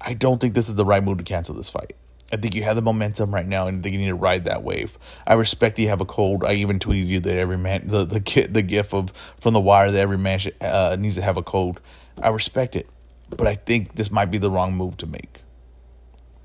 I 0.00 0.14
don't 0.14 0.40
think 0.40 0.54
this 0.54 0.68
is 0.68 0.74
the 0.74 0.84
right 0.84 1.02
move 1.02 1.18
to 1.18 1.24
cancel 1.24 1.54
this 1.54 1.70
fight. 1.70 1.94
I 2.32 2.36
think 2.36 2.54
you 2.54 2.62
have 2.62 2.76
the 2.76 2.82
momentum 2.82 3.34
right 3.34 3.46
now, 3.46 3.66
and 3.66 3.78
I 3.78 3.82
think 3.82 3.92
you 3.92 3.98
need 3.98 4.08
to 4.08 4.14
ride 4.14 4.44
that 4.44 4.62
wave. 4.62 4.98
I 5.26 5.34
respect 5.34 5.78
you 5.78 5.88
have 5.88 6.00
a 6.00 6.04
cold. 6.04 6.44
I 6.44 6.54
even 6.54 6.78
tweeted 6.78 7.08
you 7.08 7.20
that 7.20 7.36
every 7.36 7.58
man, 7.58 7.88
the 7.88 8.04
the 8.04 8.20
kit, 8.20 8.54
the 8.54 8.62
gif 8.62 8.94
of 8.94 9.10
from 9.40 9.52
the 9.52 9.60
wire 9.60 9.90
that 9.90 10.00
every 10.00 10.18
man 10.18 10.38
should, 10.38 10.54
uh, 10.60 10.96
needs 10.98 11.16
to 11.16 11.22
have 11.22 11.36
a 11.36 11.42
cold. 11.42 11.80
I 12.22 12.28
respect 12.28 12.76
it, 12.76 12.88
but 13.36 13.46
I 13.46 13.54
think 13.54 13.96
this 13.96 14.10
might 14.10 14.26
be 14.26 14.38
the 14.38 14.50
wrong 14.50 14.74
move 14.74 14.96
to 14.98 15.06
make. 15.06 15.40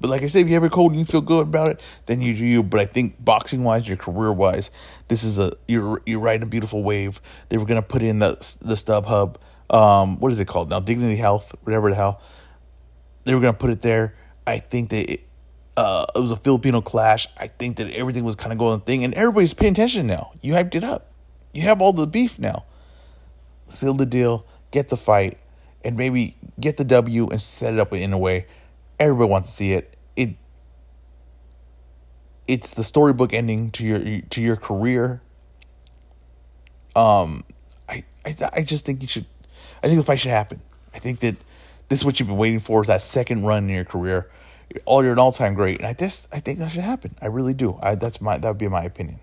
But 0.02 0.10
like 0.10 0.24
I 0.24 0.28
said, 0.28 0.42
if 0.42 0.48
you 0.48 0.56
have 0.56 0.64
a 0.64 0.70
cold 0.70 0.92
and 0.92 1.00
you 1.00 1.06
feel 1.06 1.22
good 1.22 1.48
about 1.48 1.70
it, 1.70 1.82
then 2.08 2.22
you 2.22 2.36
do 2.36 2.46
you. 2.46 2.64
But 2.64 2.80
I 2.80 2.86
think 2.86 3.24
boxing 3.24 3.64
wise, 3.64 3.88
your 3.88 3.98
career 3.98 4.34
wise, 4.34 4.72
this 5.08 5.24
is 5.24 5.38
a 5.38 5.54
you're 5.68 6.02
you're 6.06 6.20
riding 6.20 6.44
a 6.44 6.48
beautiful 6.48 6.84
wave. 6.84 7.22
They 7.50 7.58
were 7.58 7.66
gonna 7.66 7.84
put 7.84 8.02
in 8.02 8.20
the 8.20 8.32
the 8.62 8.74
StubHub. 8.74 9.36
Um, 9.70 10.20
what 10.20 10.32
is 10.32 10.40
it 10.40 10.46
called 10.46 10.70
now? 10.70 10.80
Dignity 10.80 11.16
Health, 11.16 11.56
whatever 11.64 11.90
the 11.90 11.96
hell 11.96 12.22
they 13.26 13.36
were 13.36 13.42
going 13.42 13.54
to 13.54 13.60
put 13.60 13.70
it 13.70 13.82
there. 13.82 14.16
I 14.48 14.60
think 14.60 14.90
that 14.90 15.12
it, 15.12 15.22
uh, 15.76 16.06
it 16.16 16.20
was 16.20 16.32
a 16.32 16.38
Filipino 16.38 16.82
clash. 16.82 17.28
I 17.38 17.48
think 17.48 17.78
that 17.78 17.92
everything 17.92 18.24
was 18.24 18.36
kind 18.36 18.54
of 18.54 18.58
going 18.58 18.80
thing, 18.82 19.04
and 19.04 19.14
everybody's 19.14 19.54
paying 19.54 19.74
attention 19.74 20.08
now. 20.08 20.32
You 20.42 20.54
hyped 20.54 20.76
it 20.76 20.84
up. 20.84 21.12
You 21.54 21.64
have 21.64 21.82
all 21.82 21.94
the 21.94 22.08
beef 22.08 22.40
now. 22.40 22.66
Seal 23.68 23.94
the 23.94 24.06
deal, 24.06 24.46
get 24.72 24.90
the 24.90 24.98
fight, 24.98 25.38
and 25.84 25.98
maybe 25.98 26.38
get 26.60 26.78
the 26.78 26.84
W 26.84 27.28
and 27.30 27.42
set 27.42 27.74
it 27.74 27.80
up 27.80 27.92
in 27.94 28.14
a 28.14 28.18
way 28.18 28.46
everybody 29.00 29.30
wants 29.30 29.50
to 29.50 29.56
see 29.56 29.74
it. 29.74 29.98
It 30.16 30.36
it's 32.48 32.74
the 32.74 32.84
storybook 32.84 33.34
ending 33.34 33.72
to 33.72 33.86
your 33.86 34.22
to 34.22 34.42
your 34.42 34.56
career. 34.56 35.22
Um, 36.96 37.44
I 37.90 38.06
I 38.26 38.36
I 38.54 38.64
just 38.64 38.86
think 38.86 39.02
you 39.02 39.08
should. 39.08 39.26
I 39.84 39.88
think 39.88 40.00
the 40.00 40.06
fight 40.06 40.20
should 40.20 40.32
happen. 40.32 40.62
I 40.94 41.00
think 41.00 41.20
that 41.20 41.36
this 41.90 42.00
is 42.00 42.06
what 42.06 42.20
you've 42.20 42.28
been 42.28 42.38
waiting 42.38 42.60
for 42.60 42.82
is 42.82 42.88
that 42.88 43.02
second 43.02 43.46
run 43.46 43.66
in 43.66 43.76
your 43.76 43.86
career. 43.86 44.30
All 44.86 45.04
you're 45.04 45.14
an 45.14 45.20
all 45.20 45.32
time 45.32 45.54
great, 45.54 45.78
and 45.78 45.88
I 45.88 45.94
just 45.94 46.28
I 46.34 46.40
think 46.40 46.60
that 46.60 46.72
should 46.72 46.84
happen. 46.84 47.16
I 47.22 47.28
really 47.28 47.54
do. 47.54 47.78
I 47.82 47.96
that's 47.96 48.20
my 48.20 48.38
that 48.38 48.48
would 48.48 48.58
be 48.58 48.68
my 48.68 48.84
opinion. 48.84 49.20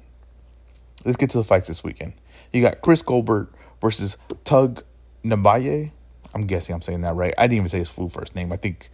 Let's 1.04 1.16
get 1.16 1.31
to 1.31 1.38
the 1.38 1.45
fights 1.45 1.69
this 1.69 1.83
weekend. 1.83 2.12
You 2.52 2.62
got 2.62 2.81
Chris 2.81 3.02
Colbert 3.02 3.52
versus 3.81 4.16
Tug 4.45 4.85
Nyambayar. 5.25 5.90
I'm 6.35 6.47
guessing 6.47 6.75
I'm 6.75 6.83
saying 6.83 7.00
that 7.00 7.14
right. 7.14 7.35
I 7.37 7.42
didn't 7.47 7.57
even 7.57 7.69
say 7.69 7.81
his 7.81 7.90
full 7.90 8.09
first 8.09 8.35
name. 8.37 8.52
I 8.52 8.57
think 8.57 8.88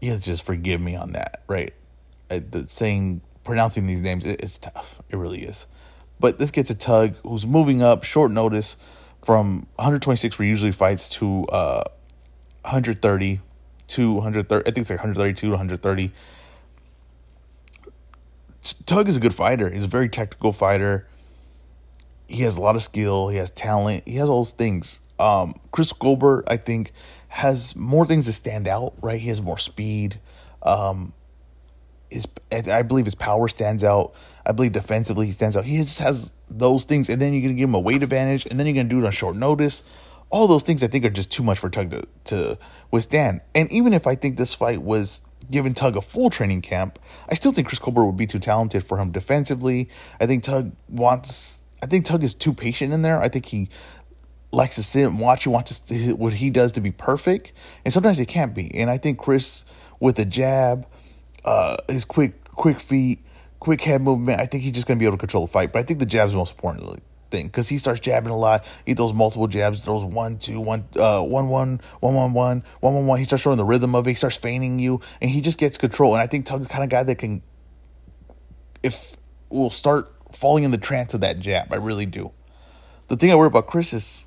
he'll 0.00 0.18
just 0.18 0.42
forgive 0.42 0.80
me 0.80 0.96
on 0.96 1.12
that, 1.12 1.42
right? 1.46 1.74
Uh, 2.30 2.40
the 2.50 2.66
saying 2.66 3.22
pronouncing 3.44 3.86
these 3.86 4.02
names 4.02 4.24
it's 4.24 4.58
tough. 4.58 5.00
It 5.08 5.16
really 5.16 5.44
is. 5.44 5.66
But 6.20 6.40
let's 6.40 6.50
get 6.50 6.66
to 6.66 6.74
Tug, 6.74 7.14
who's 7.22 7.46
moving 7.46 7.80
up 7.82 8.02
short 8.02 8.32
notice 8.32 8.76
from 9.24 9.66
126 9.76 10.38
where 10.38 10.44
he 10.44 10.50
usually 10.50 10.72
fights 10.72 11.08
to 11.10 11.46
uh, 11.46 11.84
130 12.62 13.40
132, 13.96 14.12
130. 14.12 14.62
I 14.62 14.64
think 14.64 14.78
it's 14.78 14.90
like 14.90 14.98
132 14.98 15.46
to 15.46 15.50
130. 15.50 16.12
Tug 18.84 19.08
is 19.08 19.16
a 19.16 19.20
good 19.20 19.34
fighter. 19.34 19.70
He's 19.70 19.84
a 19.84 19.88
very 19.88 20.08
technical 20.08 20.52
fighter. 20.52 21.06
He 22.26 22.42
has 22.42 22.56
a 22.56 22.60
lot 22.60 22.76
of 22.76 22.82
skill. 22.82 23.28
He 23.28 23.38
has 23.38 23.50
talent. 23.50 24.06
He 24.06 24.16
has 24.16 24.28
all 24.28 24.40
those 24.40 24.52
things. 24.52 25.00
Um, 25.18 25.54
Chris 25.72 25.92
Colbert, 25.92 26.44
I 26.46 26.56
think, 26.58 26.92
has 27.28 27.74
more 27.74 28.06
things 28.06 28.26
that 28.26 28.32
stand 28.32 28.68
out. 28.68 28.92
Right, 29.00 29.20
he 29.20 29.28
has 29.28 29.40
more 29.40 29.58
speed. 29.58 30.20
Um, 30.62 31.14
his, 32.10 32.26
I 32.52 32.82
believe 32.82 33.06
his 33.06 33.14
power 33.14 33.48
stands 33.48 33.82
out. 33.82 34.12
I 34.44 34.52
believe 34.52 34.72
defensively 34.72 35.26
he 35.26 35.32
stands 35.32 35.56
out. 35.56 35.64
He 35.64 35.78
just 35.78 35.98
has 36.00 36.34
those 36.50 36.84
things, 36.84 37.08
and 37.08 37.20
then 37.20 37.32
you're 37.32 37.42
gonna 37.42 37.54
give 37.54 37.68
him 37.68 37.74
a 37.74 37.80
weight 37.80 38.02
advantage, 38.02 38.46
and 38.46 38.58
then 38.58 38.66
you're 38.66 38.74
gonna 38.74 38.88
do 38.88 39.00
it 39.00 39.06
on 39.06 39.12
short 39.12 39.36
notice. 39.36 39.82
All 40.30 40.46
those 40.46 40.62
things 40.62 40.82
I 40.82 40.88
think 40.88 41.04
are 41.04 41.10
just 41.10 41.32
too 41.32 41.42
much 41.42 41.58
for 41.58 41.70
Tug 41.70 41.90
to, 41.90 42.04
to 42.24 42.58
withstand. 42.90 43.40
And 43.54 43.70
even 43.72 43.92
if 43.94 44.06
I 44.06 44.14
think 44.14 44.36
this 44.36 44.54
fight 44.54 44.82
was 44.82 45.22
given 45.50 45.74
Tug 45.74 45.96
a 45.96 46.02
full 46.02 46.30
training 46.30 46.62
camp, 46.62 46.98
I 47.28 47.34
still 47.34 47.52
think 47.52 47.68
Chris 47.68 47.78
Colbert 47.78 48.04
would 48.04 48.16
be 48.16 48.26
too 48.26 48.38
talented 48.38 48.84
for 48.84 48.98
him 48.98 49.10
defensively. 49.10 49.88
I 50.20 50.26
think 50.26 50.42
Tug 50.42 50.72
wants. 50.88 51.58
I 51.82 51.86
think 51.86 52.04
Tug 52.04 52.22
is 52.22 52.34
too 52.34 52.52
patient 52.52 52.92
in 52.92 53.02
there. 53.02 53.20
I 53.20 53.28
think 53.28 53.46
he 53.46 53.68
likes 54.50 54.76
to 54.76 54.82
sit 54.82 55.06
and 55.06 55.20
watch. 55.20 55.44
He 55.44 55.48
wants 55.48 55.78
to, 55.78 56.12
what 56.14 56.34
he 56.34 56.50
does 56.50 56.72
to 56.72 56.80
be 56.80 56.90
perfect, 56.90 57.52
and 57.84 57.92
sometimes 57.92 58.20
it 58.20 58.26
can't 58.26 58.54
be. 58.54 58.74
And 58.74 58.90
I 58.90 58.98
think 58.98 59.18
Chris 59.18 59.64
with 60.00 60.18
a 60.18 60.24
jab, 60.24 60.86
uh, 61.44 61.76
his 61.88 62.04
quick 62.04 62.44
quick 62.50 62.80
feet, 62.80 63.24
quick 63.60 63.82
head 63.82 64.02
movement. 64.02 64.40
I 64.40 64.46
think 64.46 64.64
he's 64.64 64.72
just 64.72 64.86
gonna 64.86 64.98
be 64.98 65.06
able 65.06 65.16
to 65.16 65.20
control 65.20 65.46
the 65.46 65.52
fight. 65.52 65.72
But 65.72 65.80
I 65.80 65.82
think 65.84 66.00
the 66.00 66.06
jab's 66.06 66.34
most 66.34 66.52
important 66.52 66.84
thing 67.30 67.46
because 67.46 67.68
he 67.68 67.78
starts 67.78 68.00
jabbing 68.00 68.30
a 68.30 68.36
lot. 68.36 68.64
He 68.84 68.94
throws 68.94 69.12
multiple 69.12 69.46
jabs, 69.46 69.82
throws 69.82 70.04
one, 70.04 70.38
two, 70.38 70.60
one, 70.60 70.88
uh, 70.96 71.22
one, 71.22 71.48
one, 71.48 71.80
one, 72.00 72.14
one, 72.14 72.32
one, 72.32 72.62
one, 72.80 72.94
one, 72.94 73.06
one. 73.06 73.18
He 73.18 73.24
starts 73.24 73.42
showing 73.42 73.56
the 73.56 73.64
rhythm 73.64 73.94
of 73.94 74.06
it. 74.06 74.10
He 74.10 74.16
starts 74.16 74.36
feigning 74.36 74.78
you, 74.78 75.00
and 75.20 75.30
he 75.30 75.40
just 75.40 75.58
gets 75.58 75.78
control. 75.78 76.14
And 76.14 76.22
I 76.22 76.26
think 76.26 76.46
Tug's 76.46 76.66
the 76.66 76.72
kind 76.72 76.84
of 76.84 76.90
guy 76.90 77.02
that 77.02 77.16
can, 77.16 77.42
if 78.82 79.16
will 79.48 79.70
start 79.70 80.12
falling 80.32 80.64
in 80.64 80.70
the 80.70 80.78
trance 80.78 81.14
of 81.14 81.20
that 81.22 81.40
jab. 81.40 81.72
I 81.72 81.76
really 81.76 82.06
do. 82.06 82.32
The 83.08 83.16
thing 83.16 83.30
I 83.32 83.34
worry 83.34 83.46
about 83.46 83.66
Chris 83.66 83.92
is 83.92 84.26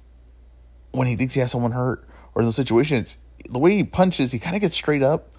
when 0.91 1.07
he 1.07 1.15
thinks 1.15 1.33
he 1.35 1.39
has 1.39 1.51
someone 1.51 1.71
hurt 1.71 2.07
or 2.33 2.41
in 2.41 2.47
the 2.47 2.53
situation, 2.53 2.97
it's 2.97 3.17
the 3.49 3.59
way 3.59 3.75
he 3.75 3.83
punches. 3.83 4.31
He 4.31 4.39
kind 4.39 4.55
of 4.55 4.61
gets 4.61 4.75
straight 4.75 5.03
up 5.03 5.31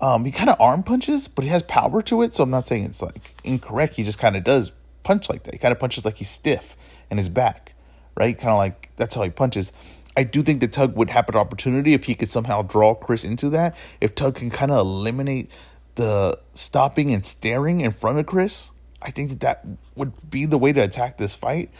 um, 0.00 0.24
he 0.24 0.30
kind 0.30 0.48
of 0.48 0.60
arm 0.60 0.82
punches, 0.82 1.26
but 1.26 1.44
he 1.44 1.50
has 1.50 1.62
power 1.64 2.02
to 2.02 2.22
it. 2.22 2.34
So 2.34 2.44
I'm 2.44 2.50
not 2.50 2.68
saying 2.68 2.84
it's 2.84 3.02
like 3.02 3.34
incorrect. 3.44 3.96
He 3.96 4.04
just 4.04 4.18
kind 4.18 4.36
of 4.36 4.44
does 4.44 4.70
punch 5.02 5.28
like 5.28 5.44
that. 5.44 5.54
He 5.54 5.58
kind 5.58 5.72
of 5.72 5.78
punches 5.78 6.04
like 6.04 6.16
he's 6.16 6.30
stiff 6.30 6.76
in 7.10 7.18
his 7.18 7.28
back, 7.28 7.74
right? 8.16 8.36
Kind 8.36 8.50
of 8.50 8.58
like 8.58 8.90
that's 8.96 9.14
how 9.14 9.22
he 9.22 9.30
punches. 9.30 9.72
I 10.16 10.24
do 10.24 10.42
think 10.42 10.60
the 10.60 10.68
Tug 10.68 10.96
would 10.96 11.10
have 11.10 11.28
an 11.28 11.36
opportunity 11.36 11.94
if 11.94 12.04
he 12.04 12.14
could 12.14 12.28
somehow 12.28 12.62
draw 12.62 12.94
Chris 12.94 13.24
into 13.24 13.48
that. 13.50 13.76
If 14.00 14.14
Tug 14.14 14.34
can 14.34 14.50
kind 14.50 14.72
of 14.72 14.78
eliminate 14.78 15.50
the 15.94 16.38
stopping 16.54 17.12
and 17.12 17.24
staring 17.24 17.80
in 17.80 17.92
front 17.92 18.18
of 18.18 18.26
Chris, 18.26 18.72
I 19.00 19.10
think 19.10 19.30
that 19.30 19.40
that 19.40 19.66
would 19.94 20.28
be 20.28 20.44
the 20.44 20.58
way 20.58 20.72
to 20.72 20.80
attack 20.80 21.18
this 21.18 21.34
fight. 21.36 21.70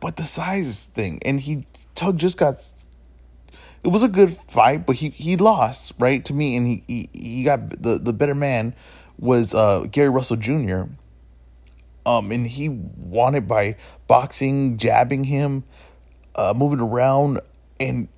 But 0.00 0.16
the 0.16 0.24
size 0.24 0.84
thing, 0.84 1.20
and 1.24 1.40
he 1.40 1.66
Tug 1.94 2.18
just 2.18 2.36
got 2.36 2.56
it 3.84 3.88
was 3.88 4.02
a 4.02 4.08
good 4.08 4.36
fight, 4.48 4.86
but 4.86 4.96
he 4.96 5.10
he 5.10 5.36
lost 5.36 5.92
right 5.98 6.24
to 6.24 6.32
me, 6.32 6.56
and 6.56 6.66
he 6.66 6.84
he, 6.86 7.08
he 7.12 7.44
got 7.44 7.82
the 7.82 7.98
the 7.98 8.12
better 8.12 8.34
man 8.34 8.74
was 9.18 9.54
uh, 9.54 9.86
Gary 9.90 10.08
Russell 10.08 10.36
Jr. 10.36 10.84
Um, 12.06 12.30
and 12.32 12.46
he 12.46 12.68
won 12.68 13.34
it 13.34 13.48
by 13.48 13.76
boxing, 14.06 14.76
jabbing 14.76 15.24
him, 15.24 15.64
uh, 16.34 16.52
moving 16.56 16.80
around, 16.80 17.40
and 17.80 18.08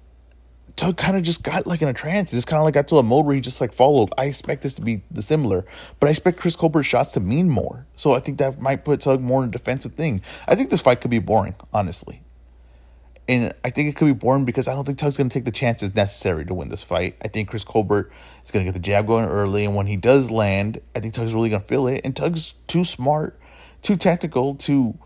Tug 0.76 0.98
kind 0.98 1.16
of 1.16 1.22
just 1.22 1.42
got 1.42 1.66
like 1.66 1.80
in 1.80 1.88
a 1.88 1.94
trance. 1.94 2.34
It's 2.34 2.44
kind 2.44 2.58
of 2.58 2.64
like 2.64 2.74
got 2.74 2.88
to 2.88 2.98
a 2.98 3.02
mode 3.02 3.24
where 3.24 3.34
he 3.34 3.40
just 3.40 3.60
like 3.60 3.72
followed. 3.72 4.10
I 4.18 4.26
expect 4.26 4.62
this 4.62 4.74
to 4.74 4.82
be 4.82 5.02
the 5.10 5.22
similar, 5.22 5.64
but 5.98 6.08
I 6.08 6.10
expect 6.10 6.38
Chris 6.38 6.54
Colbert's 6.54 6.86
shots 6.86 7.14
to 7.14 7.20
mean 7.20 7.48
more. 7.48 7.86
So 7.96 8.12
I 8.12 8.20
think 8.20 8.38
that 8.38 8.60
might 8.60 8.84
put 8.84 9.00
Tug 9.00 9.22
more 9.22 9.42
in 9.42 9.48
a 9.48 9.52
defensive 9.52 9.94
thing. 9.94 10.20
I 10.46 10.54
think 10.54 10.70
this 10.70 10.82
fight 10.82 11.00
could 11.00 11.10
be 11.10 11.18
boring, 11.18 11.54
honestly. 11.72 12.22
And 13.28 13.52
I 13.64 13.70
think 13.70 13.88
it 13.88 13.96
could 13.96 14.04
be 14.04 14.12
boring 14.12 14.44
because 14.44 14.68
I 14.68 14.74
don't 14.74 14.84
think 14.84 14.98
Tug's 14.98 15.16
going 15.16 15.28
to 15.28 15.34
take 15.34 15.46
the 15.46 15.50
chances 15.50 15.94
necessary 15.94 16.44
to 16.44 16.54
win 16.54 16.68
this 16.68 16.82
fight. 16.82 17.16
I 17.22 17.28
think 17.28 17.48
Chris 17.48 17.64
Colbert 17.64 18.12
is 18.44 18.50
going 18.50 18.64
to 18.64 18.70
get 18.70 18.74
the 18.74 18.84
jab 18.84 19.06
going 19.06 19.26
early. 19.26 19.64
And 19.64 19.74
when 19.74 19.86
he 19.86 19.96
does 19.96 20.30
land, 20.30 20.80
I 20.94 21.00
think 21.00 21.14
Tug's 21.14 21.34
really 21.34 21.48
going 21.48 21.62
to 21.62 21.66
feel 21.66 21.88
it. 21.88 22.02
And 22.04 22.14
Tug's 22.14 22.54
too 22.68 22.84
smart, 22.84 23.38
too 23.86 23.96
technical 23.96 24.56
to 24.56 24.98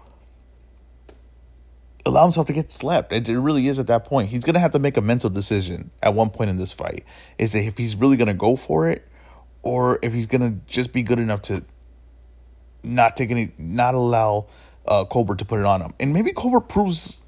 allow 2.06 2.22
himself 2.22 2.46
to 2.46 2.52
get 2.52 2.72
slapped. 2.72 3.12
It, 3.12 3.28
really 3.28 3.66
is 3.66 3.78
at 3.78 3.86
that 3.88 4.06
point. 4.06 4.30
He's 4.30 4.42
going 4.42 4.54
to 4.54 4.60
have 4.60 4.72
to 4.72 4.78
make 4.78 4.96
a 4.96 5.02
mental 5.02 5.28
decision 5.28 5.90
at 6.02 6.14
one 6.14 6.30
point 6.30 6.50
in 6.50 6.56
this 6.56 6.72
fight. 6.72 7.04
Is 7.38 7.52
that 7.52 7.62
if 7.62 7.76
he's 7.76 7.94
really 7.94 8.16
going 8.16 8.28
to 8.28 8.34
go 8.34 8.56
for 8.56 8.88
it 8.88 9.06
or 9.62 9.98
if 10.02 10.14
he's 10.14 10.26
going 10.26 10.40
to 10.40 10.58
just 10.66 10.92
be 10.92 11.02
good 11.02 11.18
enough 11.18 11.42
to 11.42 11.62
not 12.82 13.16
take 13.16 13.30
any, 13.30 13.52
not 13.58 13.94
allow 13.94 14.46
uh, 14.88 15.04
Colbert 15.04 15.36
to 15.36 15.44
put 15.44 15.60
it 15.60 15.66
on 15.66 15.82
him. 15.82 15.92
And 16.00 16.14
maybe 16.14 16.32
Colbert 16.32 16.62
proves 16.62 17.22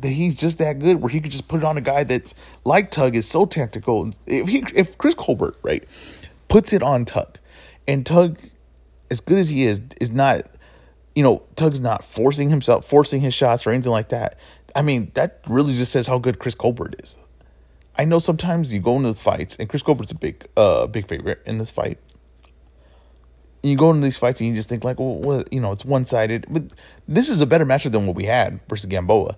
that 0.00 0.08
he's 0.08 0.34
just 0.34 0.56
that 0.58 0.78
good 0.78 1.02
where 1.02 1.10
he 1.10 1.20
could 1.20 1.30
just 1.30 1.48
put 1.48 1.58
it 1.58 1.64
on 1.64 1.76
a 1.76 1.82
guy 1.82 2.04
that's 2.04 2.34
like 2.64 2.90
Tug 2.90 3.14
is 3.14 3.28
so 3.28 3.44
tactical. 3.44 4.14
If 4.26 4.48
he, 4.48 4.64
if 4.74 4.96
Chris 4.96 5.14
Colbert, 5.14 5.56
right, 5.62 5.84
puts 6.48 6.72
it 6.72 6.82
on 6.82 7.04
Tug 7.04 7.38
and 7.86 8.06
Tug, 8.06 8.38
as 9.10 9.20
good 9.20 9.38
as 9.38 9.50
he 9.50 9.64
is, 9.64 9.82
is 10.00 10.10
not, 10.10 10.46
you 11.14 11.22
know, 11.22 11.42
Tug's 11.56 11.80
not 11.80 12.04
forcing 12.04 12.50
himself, 12.50 12.84
forcing 12.84 13.20
his 13.20 13.34
shots 13.34 13.66
or 13.66 13.70
anything 13.70 13.92
like 13.92 14.08
that. 14.08 14.38
I 14.74 14.82
mean, 14.82 15.12
that 15.14 15.40
really 15.46 15.74
just 15.74 15.92
says 15.92 16.06
how 16.06 16.18
good 16.18 16.38
Chris 16.38 16.54
Colbert 16.54 16.96
is. 17.02 17.16
I 17.96 18.04
know 18.04 18.18
sometimes 18.18 18.74
you 18.74 18.80
go 18.80 18.96
into 18.96 19.08
the 19.08 19.14
fights, 19.14 19.56
and 19.56 19.68
Chris 19.68 19.82
Colbert's 19.82 20.10
a 20.10 20.16
big, 20.16 20.46
uh, 20.56 20.88
big 20.88 21.06
favorite 21.06 21.40
in 21.46 21.58
this 21.58 21.70
fight. 21.70 21.98
You 23.62 23.76
go 23.76 23.90
into 23.90 24.02
these 24.02 24.18
fights 24.18 24.40
and 24.40 24.50
you 24.50 24.56
just 24.56 24.68
think 24.68 24.84
like, 24.84 24.98
well, 24.98 25.44
you 25.50 25.60
know, 25.60 25.72
it's 25.72 25.84
one 25.84 26.04
sided. 26.04 26.46
But 26.50 26.64
this 27.08 27.30
is 27.30 27.40
a 27.40 27.46
better 27.46 27.64
matchup 27.64 27.92
than 27.92 28.06
what 28.06 28.16
we 28.16 28.24
had 28.24 28.60
versus 28.68 28.86
Gamboa. 28.86 29.36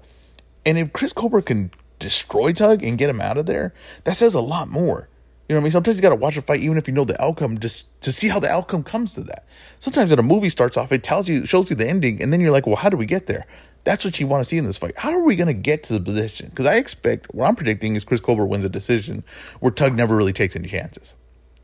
And 0.64 0.78
if 0.78 0.92
Chris 0.92 1.12
Colbert 1.12 1.42
can 1.42 1.70
destroy 1.98 2.52
Tug 2.52 2.82
and 2.82 2.98
get 2.98 3.10
him 3.10 3.20
out 3.20 3.36
of 3.36 3.46
there, 3.46 3.72
that 4.04 4.16
says 4.16 4.34
a 4.34 4.40
lot 4.40 4.68
more. 4.68 5.08
You 5.48 5.54
know 5.54 5.60
what 5.60 5.62
I 5.62 5.64
mean? 5.64 5.72
Sometimes 5.72 5.96
you 5.96 6.02
got 6.02 6.10
to 6.10 6.16
watch 6.16 6.36
a 6.36 6.42
fight, 6.42 6.60
even 6.60 6.76
if 6.76 6.88
you 6.88 6.94
know 6.94 7.04
the 7.04 7.20
outcome, 7.22 7.58
just 7.58 8.00
to 8.02 8.12
see 8.12 8.28
how 8.28 8.40
the 8.40 8.50
outcome 8.50 8.82
comes 8.82 9.14
to 9.14 9.22
that. 9.24 9.46
Sometimes 9.78 10.10
when 10.10 10.18
a 10.18 10.22
movie 10.22 10.48
starts 10.48 10.76
off, 10.76 10.90
it 10.90 11.02
tells 11.02 11.28
you, 11.28 11.46
shows 11.46 11.70
you 11.70 11.76
the 11.76 11.88
ending, 11.88 12.20
and 12.20 12.32
then 12.32 12.40
you're 12.40 12.50
like, 12.50 12.66
well, 12.66 12.76
how 12.76 12.88
do 12.88 12.96
we 12.96 13.06
get 13.06 13.26
there? 13.26 13.46
That's 13.84 14.04
what 14.04 14.18
you 14.18 14.26
want 14.26 14.40
to 14.40 14.44
see 14.44 14.58
in 14.58 14.66
this 14.66 14.78
fight. 14.78 14.98
How 14.98 15.12
are 15.12 15.22
we 15.22 15.36
going 15.36 15.46
to 15.46 15.54
get 15.54 15.84
to 15.84 15.92
the 15.92 16.00
position? 16.00 16.48
Because 16.48 16.66
I 16.66 16.74
expect, 16.74 17.32
what 17.32 17.46
I'm 17.46 17.54
predicting 17.54 17.94
is 17.94 18.04
Chris 18.04 18.20
Colbert 18.20 18.46
wins 18.46 18.64
a 18.64 18.68
decision 18.68 19.22
where 19.60 19.70
Tug 19.70 19.94
never 19.94 20.16
really 20.16 20.32
takes 20.32 20.56
any 20.56 20.68
chances. 20.68 21.14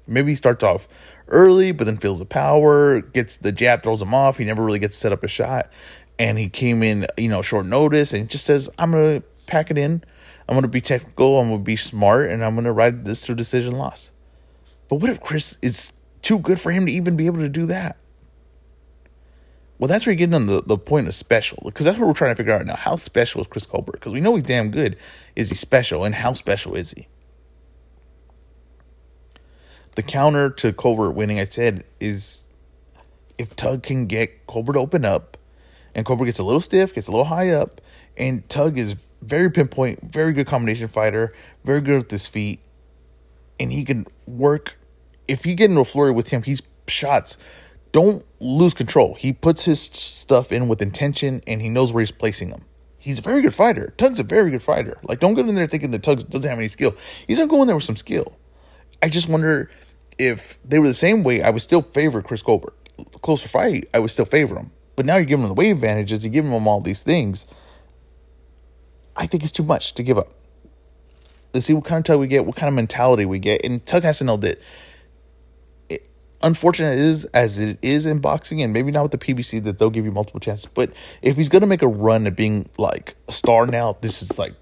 Maybe 0.07 0.31
he 0.31 0.37
starts 0.37 0.63
off 0.63 0.87
early, 1.29 1.73
but 1.73 1.85
then 1.85 1.97
feels 1.97 2.21
the 2.21 2.25
power, 2.25 3.01
gets 3.01 3.37
the 3.37 3.51
jab, 3.51 3.83
throws 3.83 4.03
him 4.03 4.15
off. 4.15 4.39
He 4.39 4.45
never 4.45 4.65
really 4.65 4.79
gets 4.79 4.97
set 4.97 5.13
up 5.13 5.25
a 5.25 5.29
shot 5.29 5.71
and 6.19 6.39
he 6.39 6.49
came 6.49 6.83
in, 6.83 7.07
you 7.19 7.29
know, 7.29 7.43
short 7.43 7.67
notice 7.67 8.13
and 8.13 8.29
just 8.29 8.45
says, 8.45 8.71
I'm 8.79 8.93
going 8.93 9.21
to 9.21 9.27
pack 9.53 9.71
it 9.71 9.77
in. 9.77 10.03
I'm 10.49 10.55
going 10.55 10.63
to 10.63 10.69
be 10.69 10.81
technical. 10.81 11.39
I'm 11.39 11.49
going 11.49 11.61
to 11.61 11.65
be 11.65 11.77
smart 11.77 12.31
and 12.31 12.43
I'm 12.43 12.55
going 12.55 12.65
to 12.65 12.73
ride 12.73 13.05
this 13.05 13.21
to 13.27 13.35
decision 13.35 13.77
loss. 13.77 14.11
But 14.89 14.97
what 14.97 15.11
if 15.11 15.21
Chris 15.21 15.59
is 15.61 15.93
too 16.23 16.39
good 16.39 16.59
for 16.59 16.73
him 16.73 16.87
to 16.87 16.93
even 16.93 17.17
be 17.17 17.27
able 17.27 17.41
to 17.41 17.49
do 17.51 17.67
that? 17.67 17.99
Well, 19.79 19.89
that's 19.89 20.07
where 20.07 20.13
you're 20.13 20.19
getting 20.19 20.35
on 20.35 20.47
the, 20.47 20.63
the 20.63 20.79
point 20.79 21.07
of 21.07 21.15
special 21.15 21.61
because 21.65 21.85
that's 21.85 21.99
what 21.99 22.07
we're 22.07 22.15
trying 22.15 22.33
to 22.33 22.37
figure 22.37 22.55
out 22.55 22.65
now. 22.65 22.77
How 22.77 22.97
special 22.97 23.41
is 23.43 23.47
Chris 23.47 23.67
Colbert? 23.67 23.93
Because 23.93 24.13
we 24.13 24.21
know 24.21 24.35
he's 24.35 24.45
damn 24.45 24.71
good. 24.71 24.97
Is 25.37 25.51
he 25.51 25.55
special? 25.55 26.05
And 26.05 26.15
how 26.15 26.33
special 26.33 26.75
is 26.75 26.93
he? 26.93 27.09
The 29.97 30.03
counter 30.03 30.49
to 30.49 30.73
Colbert 30.73 31.11
winning, 31.11 31.39
I 31.39 31.45
said, 31.45 31.85
is 32.01 32.45
if 33.37 33.55
Tug 33.55 33.83
can 33.83 34.07
get 34.07 34.47
Colbert 34.47 34.75
to 34.75 34.79
open 34.79 35.05
up 35.05 35.37
and 35.95 36.07
Colbert 36.07 36.27
gets 36.27 36.39
a 36.39 36.45
little 36.45 36.61
stiff, 36.61 36.95
gets 36.95 37.09
a 37.09 37.11
little 37.11 37.27
high 37.27 37.51
up, 37.51 37.81
and 38.17 38.49
Tug 38.49 38.79
is 38.79 38.97
very 39.23 39.51
pinpoint, 39.51 40.03
very 40.03 40.33
good 40.33 40.47
combination 40.47 40.89
fighter, 40.89 41.35
very 41.65 41.81
good 41.81 41.99
with 41.99 42.11
his 42.11 42.27
feet, 42.27 42.61
and 43.59 43.73
he 43.73 43.85
can 43.85 44.07
work. 44.27 44.77
If 45.29 45.47
you 45.47 45.55
get 45.55 45.71
into 45.71 45.81
a 45.81 45.85
flurry 45.85 46.13
with 46.13 46.29
him, 46.29 46.43
he's 46.43 46.63
shots. 46.89 47.39
Don't 47.93 48.25
lose 48.41 48.75
control. 48.75 49.15
He 49.15 49.33
puts 49.33 49.65
his 49.65 49.81
stuff 49.81 50.51
in 50.51 50.67
with 50.67 50.83
intention, 50.83 51.41
and 51.47 51.63
he 51.63 51.69
knows 51.69 51.93
where 51.93 52.01
he's 52.01 52.11
placing 52.11 52.51
them. 52.51 52.65
He's 52.99 53.19
a 53.19 53.23
very 53.23 53.43
good 53.43 53.55
fighter. 53.55 53.93
Tug's 53.97 54.21
a 54.21 54.25
very 54.25 54.51
good 54.51 54.63
fighter. 54.63 54.97
Like, 55.03 55.21
don't 55.21 55.35
go 55.35 55.41
in 55.41 55.55
there 55.55 55.67
thinking 55.67 55.91
that 55.91 56.03
Tug 56.03 56.29
doesn't 56.31 56.49
have 56.49 56.59
any 56.59 56.69
skill. 56.69 56.95
He's 57.27 57.39
not 57.39 57.49
going 57.49 57.67
there 57.67 57.77
with 57.77 57.85
some 57.85 57.97
skill. 57.97 58.37
I 59.03 59.09
just 59.09 59.29
wonder 59.29 59.71
if 60.19 60.59
they 60.65 60.79
were 60.79 60.89
the 60.89 60.95
same 60.95 61.25
way. 61.25 61.43
I 61.43 61.51
would 61.51 61.63
still 61.63 61.83
favor 61.83 62.23
Chris 62.23 62.43
Colbert. 62.43 62.75
Closer 63.21 63.49
fight, 63.49 63.89
I 63.93 63.99
would 63.99 64.11
still 64.11 64.25
favor 64.25 64.57
him. 64.57 64.71
But 64.95 65.07
now 65.07 65.17
you're 65.17 65.25
giving 65.25 65.43
them 65.43 65.49
the 65.49 65.55
weight 65.55 65.73
advantages, 65.73 66.25
you're 66.25 66.33
giving 66.33 66.53
them 66.53 66.69
all 66.69 66.81
these 66.81 67.03
things. 67.03 67.47
I 69.17 69.27
think 69.27 69.43
it's 69.43 69.53
too 69.53 69.63
much 69.63 69.95
to 69.95 70.03
give 70.03 70.19
up. 70.19 70.33
Let's 71.53 71.67
see 71.67 71.75
what 71.75 71.85
kind 71.85 71.99
of 71.99 72.05
Tug 72.05 72.19
we 72.19 72.27
get, 72.27 72.47
what 72.47 72.57
kind 72.57 72.69
of 72.69 72.75
mentality 72.75 73.27
we 73.27 73.39
get. 73.39 73.65
And 73.65 73.85
Tug 73.85 74.03
has 74.05 74.19
to 74.19 74.25
know 74.25 74.39
that 74.39 74.59
it, 75.91 76.09
unfortunate 76.43 76.95
it 76.95 76.99
is 76.99 77.25
as 77.27 77.59
it 77.59 77.79
is 77.83 78.07
in 78.07 78.21
boxing, 78.21 78.63
and 78.63 78.73
maybe 78.73 78.91
not 78.91 79.03
with 79.03 79.13
the 79.13 79.19
PBC 79.19 79.63
that 79.65 79.79
they'll 79.79 79.91
give 79.91 80.07
you 80.07 80.13
multiple 80.13 80.41
chances. 80.41 80.67
But 80.67 80.93
if 81.21 81.37
he's 81.37 81.51
gonna 81.51 81.67
make 81.67 81.83
a 81.83 81.89
run 81.89 82.27
at 82.27 82.37
being 82.37 82.71
like 82.79 83.15
a 83.29 83.33
star 83.33 83.67
now, 83.67 83.99
this 84.01 84.23
is 84.23 84.39
like 84.39 84.55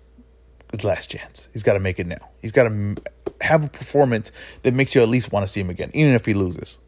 his 0.72 0.84
last 0.84 1.10
chance. 1.10 1.48
He's 1.52 1.62
got 1.62 1.74
to 1.74 1.80
make 1.80 1.98
it 1.98 2.06
now. 2.06 2.30
He's 2.42 2.52
got 2.52 2.64
to 2.64 2.96
have 3.40 3.64
a 3.64 3.68
performance 3.68 4.32
that 4.62 4.74
makes 4.74 4.94
you 4.94 5.02
at 5.02 5.08
least 5.08 5.32
want 5.32 5.44
to 5.44 5.48
see 5.48 5.60
him 5.60 5.70
again, 5.70 5.90
even 5.94 6.14
if 6.14 6.26
he 6.26 6.34
loses. 6.34 6.78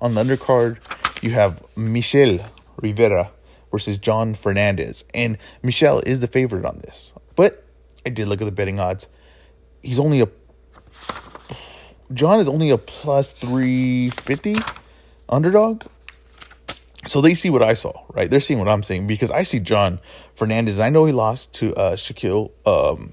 On 0.00 0.14
the 0.14 0.22
undercard, 0.22 0.78
you 1.22 1.30
have 1.30 1.62
Michel 1.76 2.38
Rivera 2.76 3.30
versus 3.74 3.96
John 3.96 4.36
Fernandez. 4.36 5.04
And 5.14 5.36
Michel 5.60 5.98
is 6.06 6.20
the 6.20 6.28
favorite 6.28 6.64
on 6.64 6.76
this. 6.84 7.12
But 7.34 7.64
I 8.06 8.10
did 8.10 8.28
look 8.28 8.40
at 8.40 8.44
the 8.44 8.52
betting 8.52 8.78
odds. 8.78 9.08
He's 9.82 9.98
only 9.98 10.20
a 10.20 10.28
John 12.12 12.38
is 12.38 12.46
only 12.46 12.70
a 12.70 12.78
plus 12.78 13.32
350 13.32 14.58
underdog. 15.28 15.82
So 17.08 17.20
they 17.20 17.34
see 17.34 17.50
what 17.50 17.64
I 17.64 17.74
saw, 17.74 18.04
right? 18.14 18.30
They're 18.30 18.38
seeing 18.38 18.60
what 18.60 18.68
I'm 18.68 18.84
seeing 18.84 19.08
because 19.08 19.32
I 19.32 19.42
see 19.42 19.58
John 19.58 19.98
Fernandez. 20.36 20.78
I 20.78 20.90
know 20.90 21.04
he 21.04 21.12
lost 21.12 21.54
to 21.54 21.74
uh, 21.74 21.96
Shaquille, 21.96 22.52
um, 22.64 23.12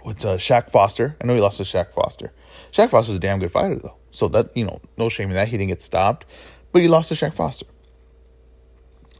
what's 0.00 0.24
uh, 0.24 0.38
Shaq 0.38 0.70
Foster. 0.70 1.14
I 1.20 1.26
know 1.26 1.34
he 1.34 1.42
lost 1.42 1.58
to 1.58 1.64
Shaq 1.64 1.92
Foster. 1.92 2.32
Shaq 2.72 2.88
Foster's 2.88 3.16
a 3.16 3.20
damn 3.20 3.38
good 3.38 3.52
fighter, 3.52 3.76
though. 3.76 3.96
So 4.12 4.28
that, 4.28 4.56
you 4.56 4.64
know, 4.64 4.78
no 4.96 5.10
shame 5.10 5.28
in 5.28 5.34
that. 5.34 5.48
He 5.48 5.58
didn't 5.58 5.68
get 5.68 5.82
stopped, 5.82 6.24
but 6.72 6.80
he 6.80 6.88
lost 6.88 7.10
to 7.10 7.14
Shaq 7.14 7.34
Foster. 7.34 7.66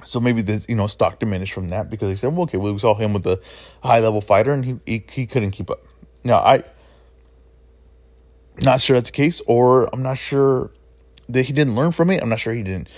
So 0.04 0.20
maybe 0.20 0.42
the 0.42 0.64
you 0.68 0.74
know 0.74 0.86
stock 0.86 1.18
diminished 1.18 1.52
from 1.52 1.68
that 1.68 1.90
because 1.90 2.08
they 2.08 2.14
said, 2.14 2.32
well, 2.32 2.42
okay, 2.42 2.58
well, 2.58 2.72
we 2.72 2.78
saw 2.78 2.94
him 2.94 3.12
with 3.12 3.26
a 3.26 3.40
high 3.82 4.00
level 4.00 4.20
fighter 4.20 4.52
and 4.52 4.64
he, 4.64 4.78
he 4.86 5.04
he 5.10 5.26
couldn't 5.26 5.52
keep 5.52 5.70
up. 5.70 5.80
Now 6.24 6.38
I 6.38 6.64
not 8.62 8.80
sure 8.80 8.94
that's 8.96 9.10
the 9.10 9.16
case, 9.16 9.40
or 9.46 9.88
I'm 9.92 10.02
not 10.02 10.18
sure 10.18 10.70
that 11.28 11.44
he 11.44 11.52
didn't 11.52 11.74
learn 11.74 11.92
from 11.92 12.10
it. 12.10 12.22
I'm 12.22 12.28
not 12.28 12.40
sure 12.40 12.52
he 12.52 12.62
didn't. 12.62 12.88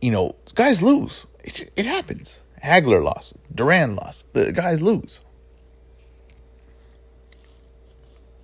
You 0.00 0.10
know, 0.10 0.36
guys 0.54 0.82
lose. 0.82 1.26
It, 1.44 1.70
it 1.76 1.86
happens. 1.86 2.40
Hagler 2.62 3.02
lost. 3.02 3.34
Duran 3.54 3.96
lost. 3.96 4.32
The 4.32 4.52
guys 4.52 4.80
lose. 4.80 5.20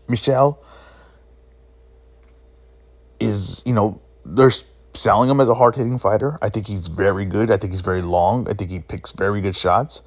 Michelle 0.08 0.62
is, 3.20 3.62
you 3.66 3.74
know, 3.74 4.00
they're 4.24 4.50
selling 4.98 5.30
him 5.30 5.40
as 5.40 5.48
a 5.48 5.54
hard 5.54 5.76
hitting 5.76 5.98
fighter. 5.98 6.38
I 6.42 6.48
think 6.48 6.66
he's 6.66 6.88
very 6.88 7.24
good. 7.24 7.50
I 7.50 7.56
think 7.56 7.72
he's 7.72 7.82
very 7.82 8.02
long. 8.02 8.48
I 8.48 8.52
think 8.52 8.70
he 8.70 8.80
picks 8.80 9.12
very 9.12 9.40
good 9.40 9.56
shots. 9.56 10.02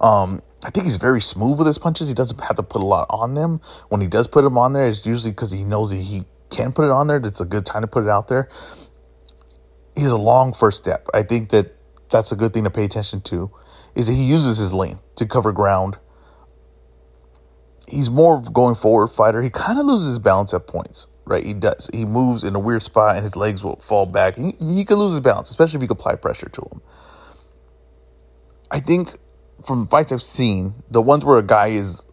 Um, 0.00 0.42
I 0.64 0.70
think 0.70 0.84
he's 0.86 0.96
very 0.96 1.20
smooth 1.20 1.58
with 1.58 1.66
his 1.68 1.78
punches. 1.78 2.08
He 2.08 2.14
doesn't 2.14 2.40
have 2.40 2.56
to 2.56 2.62
put 2.62 2.82
a 2.82 2.84
lot 2.84 3.06
on 3.08 3.34
them. 3.34 3.60
When 3.88 4.00
he 4.00 4.08
does 4.08 4.26
put 4.26 4.42
them 4.42 4.58
on 4.58 4.72
there, 4.72 4.86
it's 4.86 5.06
usually 5.06 5.30
because 5.30 5.52
he 5.52 5.64
knows 5.64 5.90
that 5.90 5.96
he 5.96 6.24
can 6.50 6.72
put 6.72 6.84
it 6.84 6.90
on 6.90 7.06
there. 7.06 7.20
That's 7.20 7.40
a 7.40 7.44
good 7.44 7.64
time 7.64 7.82
to 7.82 7.88
put 7.88 8.02
it 8.02 8.10
out 8.10 8.28
there. 8.28 8.48
He's 9.94 10.10
a 10.10 10.18
long 10.18 10.52
first 10.52 10.78
step. 10.78 11.06
I 11.14 11.22
think 11.22 11.50
that 11.50 11.76
that's 12.10 12.32
a 12.32 12.36
good 12.36 12.52
thing 12.52 12.64
to 12.64 12.70
pay 12.70 12.84
attention 12.84 13.20
to. 13.22 13.50
Is 13.94 14.08
that 14.08 14.14
he 14.14 14.24
uses 14.24 14.58
his 14.58 14.74
lane 14.74 14.98
to 15.16 15.26
cover 15.26 15.52
ground. 15.52 15.98
He's 17.86 18.10
more 18.10 18.38
of 18.38 18.48
a 18.48 18.50
going 18.50 18.74
forward 18.74 19.08
fighter. 19.08 19.42
He 19.42 19.50
kind 19.50 19.78
of 19.78 19.84
loses 19.84 20.08
his 20.08 20.18
balance 20.18 20.54
at 20.54 20.66
points, 20.66 21.06
right? 21.24 21.44
He 21.44 21.54
does. 21.54 21.88
He 21.92 22.04
moves 22.04 22.44
in 22.44 22.54
a 22.54 22.60
weird 22.60 22.82
spot 22.82 23.16
and 23.16 23.24
his 23.24 23.36
legs 23.36 23.62
will 23.62 23.76
fall 23.76 24.06
back. 24.06 24.36
He, 24.36 24.52
he 24.58 24.84
could 24.84 24.98
lose 24.98 25.12
his 25.12 25.20
balance, 25.20 25.50
especially 25.50 25.78
if 25.78 25.82
you 25.82 25.88
apply 25.90 26.16
pressure 26.16 26.48
to 26.48 26.60
him. 26.60 26.80
I 28.70 28.80
think 28.80 29.16
from 29.64 29.86
fights 29.86 30.12
I've 30.12 30.22
seen, 30.22 30.74
the 30.90 31.02
ones 31.02 31.24
where 31.24 31.38
a 31.38 31.42
guy 31.42 31.68
is 31.68 32.06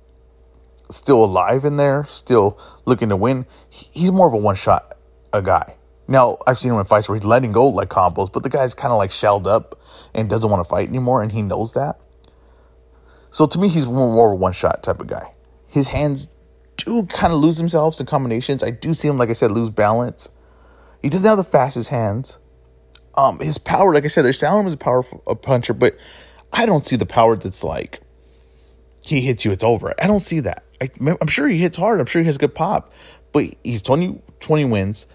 still 0.92 1.24
alive 1.24 1.66
in 1.66 1.78
there, 1.78 2.06
still 2.06 2.60
looking 2.86 3.10
to 3.10 3.16
win, 3.16 3.46
he's 3.70 4.12
more 4.12 4.28
of 4.28 4.34
a 4.34 4.38
one 4.38 4.56
shot 4.56 4.96
a 5.34 5.42
guy. 5.42 5.75
Now, 6.08 6.38
I've 6.48 6.58
seen 6.58 6.72
him 6.72 6.80
in 6.80 6.86
fights 6.86 7.08
where 7.08 7.18
he's 7.18 7.25
letting 7.25 7.51
go 7.51 7.68
like 7.68 7.89
combos, 7.89 8.34
but 8.34 8.42
the 8.42 8.50
guy's 8.50 8.74
kind 8.74 8.92
of 8.92 8.98
like 8.98 9.12
shelled 9.12 9.48
up 9.48 9.80
and 10.16 10.28
doesn't 10.28 10.50
want 10.50 10.63
to 10.63 10.70
fight 10.70 10.88
anymore, 10.88 11.22
and 11.22 11.32
he 11.32 11.44
knows 11.44 11.74
that. 11.74 12.00
So 13.32 13.46
to 13.46 13.60
me, 13.60 13.68
he's 13.68 13.86
more, 13.86 14.12
more 14.13 14.34
of 14.34 14.34
a 14.34 14.36
one 14.42 14.54
shot 14.54 14.82
type 14.82 15.00
of 15.00 15.08
guy. 15.08 15.34
His 15.68 15.88
hands 15.88 16.28
do 16.86 17.05
kind 17.05 17.33
of 17.33 17.39
lose 17.39 17.57
themselves 17.57 18.00
in 18.00 18.05
combinations. 18.05 18.63
I 18.63 18.71
do 18.71 18.93
see 18.93 19.07
him, 19.07 19.17
like 19.17 19.29
I 19.29 19.33
said, 19.33 19.51
lose 19.51 19.69
balance. 19.69 20.29
He 21.01 21.09
doesn't 21.09 21.27
have 21.27 21.38
the 21.38 21.43
fastest 21.43 21.89
hands. 21.89 22.39
Um, 23.15 23.39
his 23.39 23.57
power, 23.57 23.94
like 23.94 24.05
I 24.05 24.07
said, 24.07 24.24
they're 24.24 24.33
selling 24.33 24.72
a 24.72 24.77
powerful 24.77 25.24
a 25.27 25.35
puncher, 25.35 25.74
but 25.74 25.98
I 26.53 26.65
don't 26.65 26.85
see 26.85 26.96
the 26.96 27.05
power 27.05 27.35
that's 27.35 27.63
like 27.63 28.01
he 29.05 29.22
hits 29.22 29.46
you, 29.46 29.51
it's 29.51 29.63
over. 29.63 29.94
I 30.01 30.07
don't 30.07 30.20
see 30.20 30.42
that. 30.42 30.63
I, 30.81 30.89
am 31.00 31.27
sure 31.27 31.48
he 31.48 31.57
hits 31.57 31.77
hard. 31.77 32.00
I'm 32.00 32.05
sure 32.05 32.22
he 32.22 32.25
has 32.27 32.37
good 32.37 32.55
pop, 32.55 32.94
but 33.31 33.46
he's 33.63 33.81
20, 33.81 34.22
20 34.39 34.65
wins, 34.65 35.07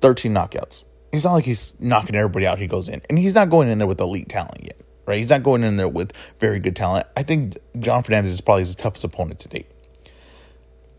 13 0.00 0.32
knockouts. 0.32 0.84
It's 1.12 1.24
not 1.24 1.34
like 1.34 1.44
he's 1.44 1.78
knocking 1.80 2.16
everybody 2.16 2.46
out. 2.46 2.58
He 2.58 2.66
goes 2.66 2.88
in, 2.88 3.00
and 3.08 3.18
he's 3.18 3.34
not 3.34 3.50
going 3.50 3.68
in 3.68 3.78
there 3.78 3.86
with 3.86 4.00
elite 4.00 4.28
talent 4.28 4.62
yet, 4.62 4.80
right? 5.06 5.18
He's 5.18 5.30
not 5.30 5.42
going 5.42 5.62
in 5.62 5.76
there 5.76 5.88
with 5.88 6.12
very 6.40 6.60
good 6.60 6.76
talent. 6.76 7.06
I 7.16 7.22
think 7.22 7.56
John 7.78 8.02
Fernandez 8.02 8.32
is 8.32 8.40
probably 8.40 8.62
his 8.62 8.74
toughest 8.74 9.04
opponent 9.04 9.40
to 9.40 9.48
date. 9.48 9.70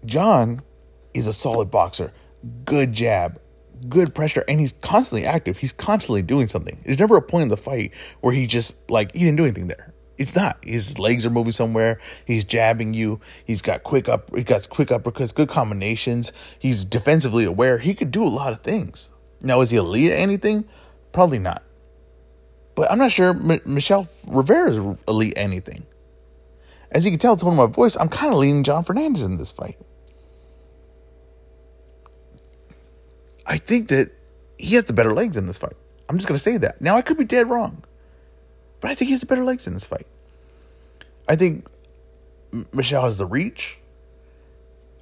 John 0.06 0.62
is 1.14 1.28
a 1.28 1.34
solid 1.34 1.72
boxer, 1.72 2.14
good 2.66 2.94
jab, 2.94 3.40
good 3.90 4.14
pressure 4.16 4.44
and 4.48 4.60
he's 4.60 4.74
constantly 4.74 5.28
active. 5.28 5.58
He's 5.58 5.74
constantly 5.74 6.22
doing 6.22 6.48
something. 6.48 6.80
There's 6.84 7.00
never 7.00 7.18
a 7.18 7.22
point 7.22 7.44
in 7.44 7.50
the 7.50 7.58
fight 7.58 7.92
where 8.22 8.34
he 8.34 8.48
just 8.48 8.90
like 8.90 9.14
he 9.14 9.20
didn't 9.20 9.38
do 9.38 9.44
anything 9.44 9.68
there. 9.68 9.94
It's 10.18 10.36
not. 10.36 10.58
His 10.64 10.98
legs 10.98 11.26
are 11.26 11.30
moving 11.30 11.52
somewhere. 11.52 12.00
He's 12.26 12.44
jabbing 12.44 12.94
you. 12.94 13.20
He's 13.46 13.62
got 13.62 13.84
quick 13.84 14.10
up. 14.10 14.36
He 14.36 14.44
got 14.44 14.68
quick 14.70 14.90
uppercuts, 14.90 15.34
good 15.34 15.50
combinations. 15.50 16.32
He's 16.58 16.84
defensively 16.84 17.46
aware. 17.46 17.78
He 17.78 17.94
could 17.94 18.12
do 18.12 18.24
a 18.24 18.30
lot 18.30 18.52
of 18.52 18.62
things. 18.62 19.10
Now, 19.42 19.62
is 19.62 19.70
he 19.70 19.78
elite 19.78 20.12
at 20.12 20.18
anything? 20.18 20.66
Probably 21.12 21.38
not. 21.38 21.64
But 22.74 22.92
I'm 22.92 22.98
not 22.98 23.12
sure 23.12 23.30
M- 23.30 23.62
Michel 23.66 24.08
Rivera 24.28 24.72
is 24.72 24.98
elite 25.08 25.38
at 25.38 25.44
anything. 25.44 25.86
As 26.92 27.06
you 27.06 27.12
can 27.12 27.20
tell, 27.20 27.36
tone 27.36 27.52
of 27.52 27.56
my 27.56 27.66
voice, 27.66 27.96
I'm 27.98 28.10
kind 28.10 28.32
of 28.32 28.40
leaning 28.40 28.64
John 28.64 28.84
Fernandez 28.84 29.24
in 29.24 29.38
this 29.38 29.52
fight. 29.52 29.78
I 33.46 33.58
think 33.58 33.90
that 33.90 34.12
he 34.58 34.76
has 34.76 34.86
the 34.86 34.94
better 34.94 35.14
legs 35.14 35.38
in 35.38 35.48
this 35.48 35.58
fight. 35.58 35.76
I'm 36.10 36.18
just 36.18 36.28
going 36.28 36.38
to 36.38 36.44
say 36.44 36.58
that. 36.58 36.82
Now, 36.82 36.96
I 36.96 37.02
could 37.02 37.18
be 37.18 37.26
dead 37.26 37.50
wrong, 37.50 37.84
but 38.80 38.92
I 38.92 38.96
think 38.96 39.08
he 39.08 39.12
has 39.12 39.22
the 39.22 39.26
better 39.26 39.44
legs 39.44 39.68
in 39.68 39.74
this 39.74 39.86
fight. 39.86 40.08
I 41.28 41.36
think 41.36 41.68
Michel 42.74 43.04
has 43.04 43.18
the 43.18 43.26
reach. 43.26 43.78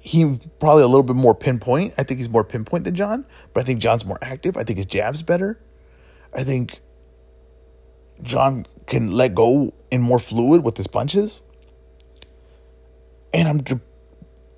He 0.00 0.38
probably 0.60 0.82
a 0.82 0.86
little 0.86 1.02
bit 1.02 1.16
more 1.16 1.34
pinpoint. 1.34 1.94
I 1.98 2.02
think 2.02 2.18
he's 2.18 2.28
more 2.28 2.44
pinpoint 2.44 2.84
than 2.84 2.94
John, 2.94 3.26
but 3.52 3.62
I 3.62 3.64
think 3.64 3.80
John's 3.80 4.04
more 4.04 4.18
active. 4.22 4.56
I 4.56 4.62
think 4.62 4.76
his 4.76 4.86
jab's 4.86 5.22
better. 5.22 5.60
I 6.32 6.44
think 6.44 6.80
John 8.22 8.66
can 8.86 9.12
let 9.12 9.34
go 9.34 9.72
in 9.90 10.02
more 10.02 10.18
fluid 10.18 10.62
with 10.62 10.76
his 10.76 10.86
punches. 10.86 11.42
And 13.36 13.46
I'm 13.46 13.80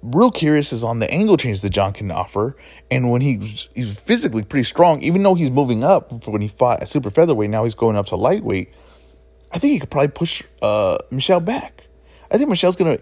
real 0.02 0.30
curious 0.30 0.72
is 0.72 0.84
on 0.84 1.00
the 1.00 1.12
angle 1.12 1.36
change 1.36 1.62
that 1.62 1.70
John 1.70 1.92
can 1.92 2.12
offer. 2.12 2.56
And 2.92 3.10
when 3.10 3.20
he 3.20 3.38
he's 3.74 3.98
physically 3.98 4.44
pretty 4.44 4.62
strong, 4.62 5.02
even 5.02 5.24
though 5.24 5.34
he's 5.34 5.50
moving 5.50 5.82
up 5.82 6.12
when 6.28 6.40
he 6.40 6.48
fought 6.48 6.80
at 6.80 6.88
super 6.88 7.10
featherweight, 7.10 7.50
now 7.50 7.64
he's 7.64 7.74
going 7.74 7.96
up 7.96 8.06
to 8.06 8.16
lightweight. 8.16 8.72
I 9.50 9.58
think 9.58 9.72
he 9.72 9.80
could 9.80 9.90
probably 9.90 10.12
push 10.12 10.44
uh, 10.62 10.98
Michel 11.10 11.40
back. 11.40 11.88
I 12.30 12.38
think 12.38 12.50
Michel's 12.50 12.76
gonna 12.76 13.00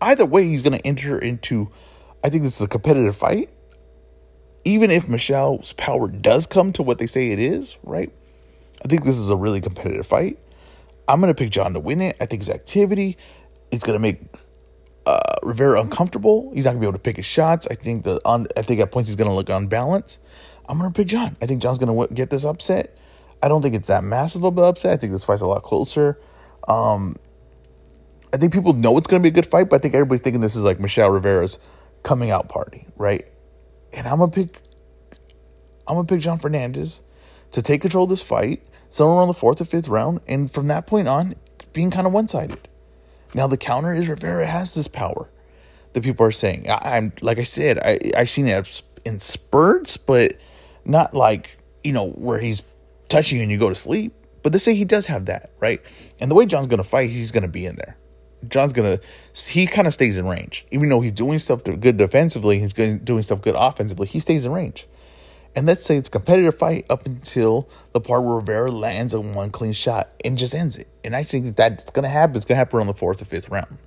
either 0.00 0.26
way 0.26 0.48
he's 0.48 0.62
gonna 0.62 0.80
enter 0.84 1.16
into. 1.16 1.70
I 2.24 2.28
think 2.28 2.42
this 2.42 2.56
is 2.56 2.62
a 2.62 2.68
competitive 2.68 3.14
fight. 3.14 3.50
Even 4.64 4.90
if 4.90 5.08
Michel's 5.08 5.74
power 5.74 6.08
does 6.08 6.44
come 6.48 6.72
to 6.72 6.82
what 6.82 6.98
they 6.98 7.06
say 7.06 7.30
it 7.30 7.38
is, 7.38 7.76
right? 7.84 8.12
I 8.84 8.88
think 8.88 9.04
this 9.04 9.16
is 9.16 9.30
a 9.30 9.36
really 9.36 9.60
competitive 9.60 10.08
fight. 10.08 10.40
I'm 11.06 11.20
gonna 11.20 11.34
pick 11.34 11.50
John 11.50 11.74
to 11.74 11.80
win 11.80 12.00
it. 12.00 12.16
I 12.20 12.26
think 12.26 12.40
his 12.42 12.50
activity 12.50 13.16
is 13.70 13.84
gonna 13.84 14.00
make 14.00 14.22
uh, 15.08 15.36
Rivera 15.42 15.80
uncomfortable. 15.80 16.52
He's 16.54 16.66
not 16.66 16.72
gonna 16.72 16.80
be 16.80 16.86
able 16.86 16.98
to 16.98 17.02
pick 17.02 17.16
his 17.16 17.26
shots. 17.26 17.66
I 17.70 17.74
think 17.74 18.04
the 18.04 18.20
on, 18.26 18.46
I 18.56 18.62
think 18.62 18.80
at 18.80 18.92
points 18.92 19.08
he's 19.08 19.16
gonna 19.16 19.34
look 19.34 19.48
unbalanced. 19.48 20.20
I'm 20.68 20.78
gonna 20.78 20.92
pick 20.92 21.08
John. 21.08 21.36
I 21.40 21.46
think 21.46 21.62
John's 21.62 21.78
gonna 21.78 21.92
w- 21.92 22.14
get 22.14 22.30
this 22.30 22.44
upset. 22.44 22.96
I 23.42 23.48
don't 23.48 23.62
think 23.62 23.74
it's 23.74 23.88
that 23.88 24.04
massive 24.04 24.44
of 24.44 24.58
an 24.58 24.64
upset. 24.64 24.92
I 24.92 24.96
think 24.98 25.12
this 25.12 25.24
fight's 25.24 25.40
a 25.40 25.46
lot 25.46 25.62
closer. 25.62 26.20
Um, 26.68 27.16
I 28.34 28.36
think 28.36 28.52
people 28.52 28.74
know 28.74 28.98
it's 28.98 29.06
gonna 29.06 29.22
be 29.22 29.28
a 29.30 29.32
good 29.32 29.46
fight, 29.46 29.70
but 29.70 29.76
I 29.76 29.78
think 29.78 29.94
everybody's 29.94 30.20
thinking 30.20 30.42
this 30.42 30.56
is 30.56 30.62
like 30.62 30.78
Michel 30.78 31.08
Rivera's 31.08 31.58
coming 32.02 32.30
out 32.30 32.50
party, 32.50 32.86
right? 32.96 33.28
And 33.94 34.06
I'm 34.06 34.18
gonna 34.18 34.30
pick. 34.30 34.60
I'm 35.86 35.96
gonna 35.96 36.06
pick 36.06 36.20
John 36.20 36.38
Fernandez 36.38 37.00
to 37.52 37.62
take 37.62 37.80
control 37.80 38.04
of 38.04 38.10
this 38.10 38.22
fight 38.22 38.62
somewhere 38.90 39.18
around 39.18 39.28
the 39.28 39.34
fourth 39.34 39.62
or 39.62 39.64
fifth 39.64 39.88
round, 39.88 40.20
and 40.28 40.50
from 40.50 40.68
that 40.68 40.86
point 40.86 41.08
on, 41.08 41.34
being 41.72 41.90
kind 41.90 42.06
of 42.06 42.12
one 42.12 42.28
sided. 42.28 42.67
Now 43.34 43.46
the 43.46 43.56
counter 43.56 43.94
is 43.94 44.08
Rivera 44.08 44.46
has 44.46 44.74
this 44.74 44.88
power 44.88 45.30
that 45.92 46.02
people 46.02 46.24
are 46.26 46.32
saying. 46.32 46.68
I, 46.68 46.96
am 46.96 47.12
like 47.20 47.38
I 47.38 47.44
said, 47.44 47.78
I 47.78 47.98
I've 48.16 48.30
seen 48.30 48.46
it 48.46 48.82
in 49.04 49.20
spurts, 49.20 49.96
but 49.96 50.36
not 50.84 51.14
like 51.14 51.58
you 51.84 51.92
know 51.92 52.10
where 52.10 52.38
he's 52.40 52.62
touching 53.08 53.38
you 53.38 53.42
and 53.42 53.52
you 53.52 53.58
go 53.58 53.68
to 53.68 53.74
sleep. 53.74 54.12
But 54.42 54.52
they 54.52 54.58
say 54.58 54.74
he 54.74 54.84
does 54.84 55.06
have 55.06 55.26
that, 55.26 55.50
right? 55.60 55.80
And 56.20 56.30
the 56.30 56.34
way 56.34 56.46
John's 56.46 56.66
gonna 56.66 56.84
fight, 56.84 57.10
he's 57.10 57.32
gonna 57.32 57.48
be 57.48 57.66
in 57.66 57.76
there. 57.76 57.96
John's 58.46 58.72
gonna 58.72 59.00
he 59.48 59.66
kind 59.66 59.86
of 59.86 59.94
stays 59.94 60.16
in 60.16 60.26
range, 60.26 60.66
even 60.70 60.88
though 60.88 61.00
he's 61.00 61.12
doing 61.12 61.38
stuff 61.38 61.64
good 61.64 61.96
defensively. 61.96 62.58
He's 62.60 62.72
doing 62.72 63.22
stuff 63.22 63.42
good 63.42 63.56
offensively. 63.56 64.06
He 64.06 64.20
stays 64.20 64.46
in 64.46 64.52
range. 64.52 64.86
And 65.56 65.66
let's 65.66 65.84
say 65.84 65.96
it's 65.96 66.08
a 66.08 66.12
competitive 66.12 66.56
fight 66.56 66.86
up 66.90 67.06
until 67.06 67.68
the 67.92 68.00
part 68.00 68.24
where 68.24 68.36
Rivera 68.36 68.70
lands 68.70 69.14
a 69.14 69.20
one 69.20 69.50
clean 69.50 69.72
shot 69.72 70.10
and 70.24 70.38
just 70.38 70.54
ends 70.54 70.76
it. 70.76 70.88
And 71.04 71.16
I 71.16 71.24
think 71.24 71.44
that 71.46 71.56
that's 71.56 71.90
going 71.90 72.04
to 72.04 72.08
happen. 72.08 72.36
It's 72.36 72.44
going 72.44 72.56
to 72.56 72.58
happen 72.58 72.78
around 72.78 72.86
the 72.88 72.94
fourth 72.94 73.22
or 73.22 73.24
fifth 73.24 73.48
round. 73.48 73.78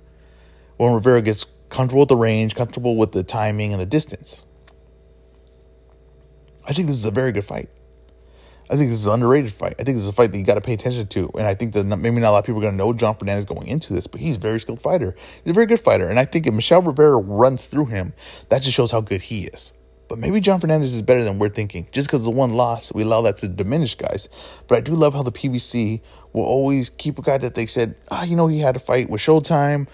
when 0.76 0.94
Rivera 0.94 1.22
gets 1.22 1.46
comfortable 1.70 2.00
with 2.00 2.08
the 2.10 2.16
range, 2.16 2.54
comfortable 2.54 2.96
with 2.96 3.12
the 3.12 3.22
timing 3.22 3.72
and 3.72 3.80
the 3.80 3.86
distance. 3.86 4.44
I 6.66 6.72
think 6.72 6.88
this 6.88 6.96
is 6.96 7.04
a 7.04 7.10
very 7.10 7.32
good 7.32 7.44
fight. 7.44 7.70
I 8.70 8.76
think 8.76 8.90
this 8.90 9.00
is 9.00 9.06
an 9.06 9.14
underrated 9.14 9.52
fight. 9.52 9.74
I 9.78 9.84
think 9.84 9.96
this 9.96 10.04
is 10.04 10.08
a 10.08 10.12
fight 10.12 10.32
that 10.32 10.38
you 10.38 10.44
got 10.44 10.54
to 10.54 10.60
pay 10.60 10.74
attention 10.74 11.06
to. 11.08 11.30
And 11.36 11.46
I 11.46 11.54
think 11.54 11.74
that 11.74 11.84
maybe 11.84 12.20
not 12.20 12.30
a 12.30 12.32
lot 12.32 12.38
of 12.40 12.44
people 12.46 12.60
are 12.60 12.62
going 12.62 12.74
to 12.74 12.78
know 12.78 12.92
John 12.94 13.16
Fernandez 13.16 13.44
going 13.44 13.68
into 13.68 13.92
this, 13.92 14.06
but 14.06 14.20
he's 14.20 14.36
a 14.36 14.40
very 14.40 14.60
skilled 14.60 14.80
fighter. 14.80 15.14
He's 15.44 15.50
a 15.50 15.54
very 15.54 15.66
good 15.66 15.80
fighter. 15.80 16.08
And 16.08 16.18
I 16.18 16.24
think 16.24 16.46
if 16.46 16.54
Michel 16.54 16.82
Rivera 16.82 17.16
runs 17.16 17.66
through 17.66 17.86
him, 17.86 18.14
that 18.48 18.62
just 18.62 18.74
shows 18.76 18.90
how 18.90 19.00
good 19.02 19.22
he 19.22 19.44
is. 19.46 19.72
But 20.12 20.18
maybe 20.18 20.40
John 20.40 20.60
Fernandez 20.60 20.92
is 20.92 21.00
better 21.00 21.24
than 21.24 21.38
we're 21.38 21.48
thinking. 21.48 21.88
Just 21.90 22.06
because 22.06 22.22
the 22.22 22.30
one 22.30 22.52
loss, 22.52 22.92
we 22.92 23.02
allow 23.02 23.22
that 23.22 23.38
to 23.38 23.48
diminish 23.48 23.94
guys. 23.94 24.28
But 24.68 24.76
I 24.76 24.80
do 24.82 24.92
love 24.92 25.14
how 25.14 25.22
the 25.22 25.32
PBC 25.32 26.02
will 26.34 26.44
always 26.44 26.90
keep 26.90 27.18
a 27.18 27.22
guy 27.22 27.38
that 27.38 27.54
they 27.54 27.64
said, 27.64 27.96
ah, 28.10 28.20
oh, 28.20 28.24
you 28.24 28.36
know, 28.36 28.46
he 28.46 28.58
had 28.58 28.76
a 28.76 28.78
fight 28.78 29.08
with 29.08 29.22
Showtime. 29.22 29.88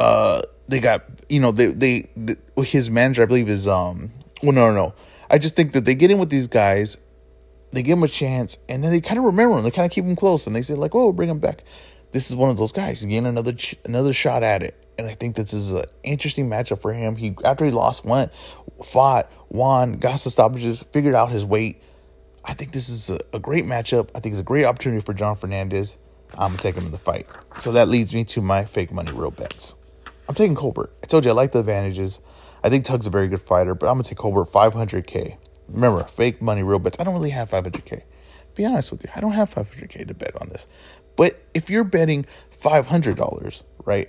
Uh, 0.00 0.42
they 0.66 0.80
got, 0.80 1.04
you 1.28 1.38
know, 1.38 1.52
they, 1.52 1.66
they, 1.66 2.10
they 2.16 2.34
his 2.64 2.90
manager, 2.90 3.22
I 3.22 3.26
believe, 3.26 3.48
is, 3.48 3.68
um, 3.68 4.10
well, 4.42 4.50
no, 4.50 4.72
no, 4.72 4.74
no. 4.74 4.94
I 5.30 5.38
just 5.38 5.54
think 5.54 5.74
that 5.74 5.84
they 5.84 5.94
get 5.94 6.10
in 6.10 6.18
with 6.18 6.30
these 6.30 6.48
guys 6.48 6.96
they 7.72 7.82
give 7.82 7.98
him 7.98 8.04
a 8.04 8.08
chance, 8.08 8.56
and 8.68 8.82
then 8.82 8.90
they 8.90 9.00
kind 9.00 9.18
of 9.18 9.24
remember 9.24 9.58
him. 9.58 9.62
They 9.64 9.70
kind 9.70 9.86
of 9.86 9.92
keep 9.92 10.04
him 10.04 10.16
close, 10.16 10.46
and 10.46 10.56
they 10.56 10.62
say 10.62 10.74
like, 10.74 10.94
"Oh, 10.94 11.12
bring 11.12 11.28
him 11.28 11.38
back." 11.38 11.62
This 12.12 12.30
is 12.30 12.36
one 12.36 12.50
of 12.50 12.56
those 12.56 12.72
guys. 12.72 13.04
Getting 13.04 13.26
another 13.26 13.54
another 13.84 14.12
shot 14.12 14.42
at 14.42 14.62
it, 14.62 14.82
and 14.98 15.06
I 15.06 15.14
think 15.14 15.36
this 15.36 15.52
is 15.52 15.72
an 15.72 15.84
interesting 16.02 16.48
matchup 16.48 16.80
for 16.80 16.92
him. 16.92 17.16
He 17.16 17.36
after 17.44 17.64
he 17.64 17.70
lost, 17.70 18.04
went, 18.04 18.32
fought, 18.84 19.30
won, 19.48 19.94
got 19.94 20.20
some 20.20 20.30
stoppages, 20.30 20.82
figured 20.92 21.14
out 21.14 21.30
his 21.30 21.44
weight. 21.44 21.82
I 22.44 22.54
think 22.54 22.72
this 22.72 22.88
is 22.88 23.10
a, 23.10 23.18
a 23.32 23.38
great 23.38 23.64
matchup. 23.64 24.10
I 24.14 24.20
think 24.20 24.32
it's 24.32 24.40
a 24.40 24.44
great 24.44 24.64
opportunity 24.64 25.02
for 25.02 25.14
John 25.14 25.36
Fernandez. 25.36 25.98
I'm 26.32 26.50
gonna 26.50 26.58
take 26.58 26.76
him 26.76 26.86
in 26.86 26.92
the 26.92 26.98
fight. 26.98 27.26
So 27.58 27.72
that 27.72 27.88
leads 27.88 28.14
me 28.14 28.24
to 28.24 28.42
my 28.42 28.64
fake 28.64 28.92
money 28.92 29.12
real 29.12 29.30
bets. 29.30 29.76
I'm 30.28 30.34
taking 30.34 30.54
Colbert. 30.54 30.92
I 31.02 31.06
told 31.06 31.24
you 31.24 31.30
I 31.30 31.34
like 31.34 31.52
the 31.52 31.60
advantages. 31.60 32.20
I 32.62 32.68
think 32.68 32.84
Tug's 32.84 33.06
a 33.06 33.10
very 33.10 33.28
good 33.28 33.40
fighter, 33.42 33.74
but 33.74 33.86
I'm 33.88 33.94
gonna 33.94 34.04
take 34.04 34.18
Colbert 34.18 34.46
500k. 34.46 35.36
Remember, 35.68 36.04
fake 36.04 36.40
money, 36.40 36.62
real 36.62 36.78
bets. 36.78 36.98
I 37.00 37.04
don't 37.04 37.14
really 37.14 37.30
have 37.30 37.50
500K. 37.50 38.02
Be 38.54 38.64
honest 38.64 38.90
with 38.90 39.02
you, 39.02 39.10
I 39.14 39.20
don't 39.20 39.32
have 39.32 39.52
500K 39.52 40.08
to 40.08 40.14
bet 40.14 40.40
on 40.40 40.48
this. 40.48 40.66
But 41.16 41.42
if 41.54 41.68
you're 41.68 41.84
betting 41.84 42.26
$500, 42.58 43.62
right? 43.84 44.08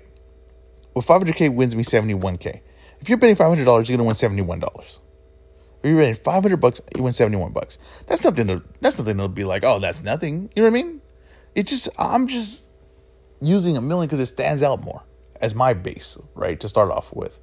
Well, 0.94 1.04
500K 1.04 1.54
wins 1.54 1.76
me 1.76 1.84
71K. 1.84 2.62
If 3.00 3.10
you're 3.10 3.18
betting 3.18 3.36
$500, 3.36 3.88
you're 3.88 3.98
to 3.98 4.04
win 4.04 4.16
$71. 4.16 5.00
If 5.84 5.92
you're 5.92 6.16
500 6.16 6.58
bucks, 6.58 6.82
you 6.96 7.04
win 7.04 7.14
71 7.14 7.54
bucks. 7.54 7.78
That's 8.08 8.22
something 8.22 8.48
to, 8.48 8.64
that's 8.82 8.96
something 8.96 9.18
to 9.18 9.28
be 9.28 9.44
like, 9.44 9.64
oh, 9.64 9.80
that's 9.80 10.04
nothing. 10.04 10.50
You 10.56 10.64
know 10.64 10.70
what 10.72 10.80
I 10.80 10.84
mean? 10.84 11.02
It's 11.56 11.72
just, 11.72 11.90
I'm 11.98 12.28
just 12.28 12.64
using 13.40 13.78
a 13.78 13.82
million 13.82 14.08
because 14.08 14.20
it 14.20 14.26
stands 14.28 14.64
out 14.64 14.84
more 14.84 15.04
as 15.42 15.54
my 15.56 15.74
base, 15.74 16.18
right? 16.36 16.60
To 16.60 16.68
start 16.68 16.92
off 16.92 17.14
with 17.14 17.40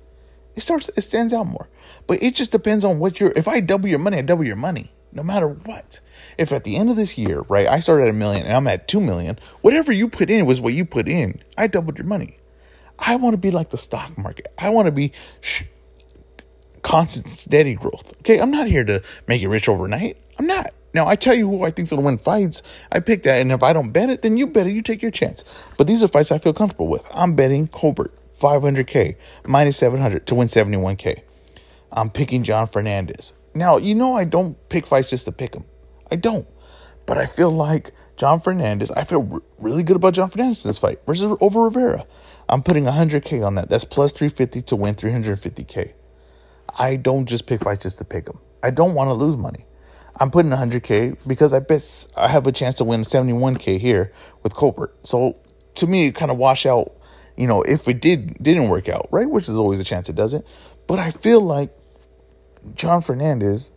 it 0.57 0.63
starts 0.63 0.89
it 0.97 1.03
stands 1.03 1.33
out 1.33 1.47
more. 1.47 1.69
But 2.07 2.23
it 2.23 2.35
just 2.35 2.53
depends 2.53 2.85
on 2.85 2.99
what 2.99 3.21
you're 3.21 3.33
if 3.37 3.49
I 3.49 3.61
double 3.61 3.89
your 3.89 3.99
money, 3.99 4.19
I 4.19 4.23
double 4.23 4.47
your 4.47 4.57
money. 4.57 4.93
No 5.13 5.23
matter 5.23 5.49
what. 5.49 6.01
If 6.39 6.51
at 6.51 6.65
the 6.65 6.77
end 6.77 6.91
of 6.91 6.97
this 6.97 7.17
year, 7.17 7.43
right, 7.49 7.69
I 7.69 7.79
started 7.79 8.05
at 8.05 8.11
a 8.11 8.15
million 8.15 8.47
and 8.47 8.57
I'm 8.57 8.67
at 8.67 8.89
two 8.89 9.01
million, 9.01 9.39
whatever 9.61 9.93
you 9.93 10.09
put 10.09 10.29
in 10.29 10.45
was 10.47 10.61
what 10.61 10.75
you 10.75 10.85
put 10.85 11.09
in. 11.09 11.41
I 11.57 11.69
doubled 11.69 11.99
your 11.99 12.07
money. 12.07 12.39
I 12.99 13.17
want 13.17 13.35
to 13.35 13.39
be 13.39 13.51
like 13.51 13.71
the 13.71 13.79
stock 13.79 14.17
market. 14.19 14.49
I 14.59 14.71
want 14.71 14.87
to 14.87 14.93
be 14.93 15.13
sh- 15.41 15.65
constant, 16.85 17.29
steady 17.29 17.75
growth. 17.75 18.17
Okay, 18.21 18.39
I'm 18.39 18.53
not 18.53 18.69
here 18.69 18.85
to 18.85 19.03
make 19.27 19.43
it 19.43 19.49
rich 19.49 19.69
overnight. 19.69 20.17
I'm 20.39 20.47
not. 20.47 20.73
Now 20.95 21.09
I 21.09 21.17
tell 21.17 21.35
you 21.35 21.49
who 21.49 21.65
I 21.65 21.73
think's 21.73 21.91
gonna 21.91 22.03
win 22.03 22.19
fights. 22.19 22.63
I 22.93 23.01
pick 23.01 23.25
that, 23.25 23.41
and 23.41 23.51
if 23.51 23.65
I 23.65 23.73
don't 23.73 23.91
bet 23.91 24.11
it, 24.11 24.23
then 24.23 24.37
you 24.37 24.47
bet 24.47 24.69
it. 24.69 24.73
You 24.73 24.83
take 24.83 25.03
your 25.03 25.11
chance. 25.11 25.43
But 25.77 25.89
these 25.89 26.01
are 26.05 26.09
fights 26.09 26.31
I 26.31 26.39
feel 26.39 26.53
comfortable 26.53 26.87
with. 26.87 27.05
I'm 27.13 27.35
betting 27.35 27.67
Colbert. 27.67 28.15
500K, 28.39 29.17
minus 29.47 29.77
700 29.79 30.27
to 30.27 30.35
win 30.35 30.49
71K. 30.49 31.23
I'm 31.93 32.11
picking 32.11 32.43
John 32.43 32.67
Fernandez. 32.67 33.33
Now, 33.55 33.77
you 33.77 33.95
know, 33.95 34.15
I 34.15 34.25
don't 34.25 34.57
pick 34.69 34.87
fights 34.87 35.11
just 35.11 35.25
to 35.27 35.33
pick 35.33 35.53
them. 35.53 35.65
I 36.11 36.17
don't. 36.17 36.47
But 37.07 37.19
I 37.19 37.27
feel 37.27 37.51
like 37.51 37.93
John 38.17 38.41
Fernandez, 38.41 38.91
I 38.91 39.05
feel 39.05 39.43
really 39.59 39.83
good 39.83 39.97
about 39.97 40.15
John 40.15 40.29
Fernandez 40.29 40.65
in 40.65 40.69
this 40.69 40.79
fight 40.79 41.01
versus 41.07 41.37
over 41.41 41.63
Rivera. 41.63 42.07
I'm 42.49 42.63
putting 42.63 42.85
100K 42.85 43.47
on 43.47 43.55
that. 43.55 43.71
That's 43.71 43.85
plus 43.85 44.13
350 44.13 44.63
to 44.63 44.77
win 44.77 44.95
350K. 44.95 45.93
I 46.79 46.97
don't 46.97 47.27
just 47.27 47.47
pick 47.47 47.61
fights 47.61 47.85
just 47.85 47.99
to 47.99 48.05
pick 48.05 48.25
them. 48.25 48.39
I 48.63 48.71
don't 48.71 48.95
want 48.95 49.09
to 49.09 49.15
lose 49.15 49.37
money. 49.37 49.67
I'm 50.17 50.31
putting 50.31 50.51
100K 50.51 51.19
because 51.27 51.53
I 51.53 51.59
bet 51.59 52.07
I 52.17 52.29
have 52.29 52.47
a 52.47 52.53
chance 52.53 52.77
to 52.77 52.85
win 52.85 53.03
71K 53.03 53.79
here 53.79 54.13
with 54.43 54.55
Colbert. 54.55 54.95
So 55.03 55.37
to 55.77 55.87
me, 55.87 56.07
it 56.07 56.15
kind 56.15 56.31
of 56.31 56.39
wash 56.39 56.67
out 56.67 56.93
you 57.37 57.47
know, 57.47 57.63
if 57.63 57.89
it 57.89 58.01
did 58.01 58.35
didn't 58.43 58.69
work 58.69 58.89
out, 58.89 59.09
right? 59.11 59.29
Which 59.29 59.49
is 59.49 59.57
always 59.57 59.81
a 59.81 59.85
chance 59.85 60.09
it 60.09 60.17
doesn't. 60.17 60.47
But 60.87 60.99
I 60.99 61.11
feel 61.11 61.41
like 61.41 61.71
John 62.75 63.03
Fernandez 63.03 63.73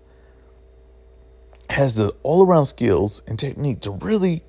has 1.70 1.96
the 1.96 2.14
all 2.24 2.46
around 2.46 2.68
skills 2.68 3.22
and 3.28 3.38
technique 3.38 3.82
to 3.82 3.92
really 3.92 4.44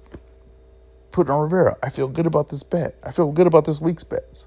put 1.10 1.30
on 1.30 1.40
Rivera. 1.40 1.76
I 1.82 1.90
feel 1.90 2.08
good 2.08 2.26
about 2.26 2.50
this 2.50 2.62
bet. 2.62 2.96
I 3.02 3.10
feel 3.10 3.32
good 3.32 3.46
about 3.46 3.64
this 3.64 3.80
week's 3.80 4.04
bets. 4.04 4.46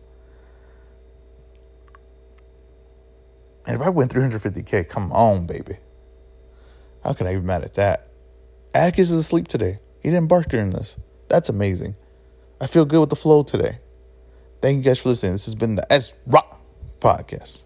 And 3.65 3.76
if 3.76 3.82
I 3.82 3.89
win 3.89 4.08
350K, 4.08 4.88
come 4.89 5.12
on, 5.12 5.45
baby. 5.45 5.78
How 7.04 7.13
can 7.13 7.28
I 7.28 7.36
be 7.36 7.41
mad 7.41 7.63
at 7.63 7.76
that? 7.76 8.08
Atticus 8.74 9.12
is 9.12 9.19
asleep 9.19 9.47
today. 9.47 9.80
He 10.02 10.10
didn't 10.10 10.28
bark 10.28 10.50
during 10.50 10.71
this. 10.71 10.97
That's 11.30 11.50
amazing. 11.50 11.95
I 12.60 12.67
feel 12.67 12.86
good 12.86 13.00
with 13.00 13.10
the 13.10 13.15
flow 13.15 13.43
today. 13.43 13.80
Thank 14.62 14.78
you 14.78 14.84
guys 14.84 15.00
for 15.00 15.10
listening. 15.10 15.34
This 15.34 15.45
has 15.45 15.56
been 15.56 15.76
the 15.76 15.91
S 15.91 16.13
Rock 16.28 16.60
Podcast. 17.00 17.63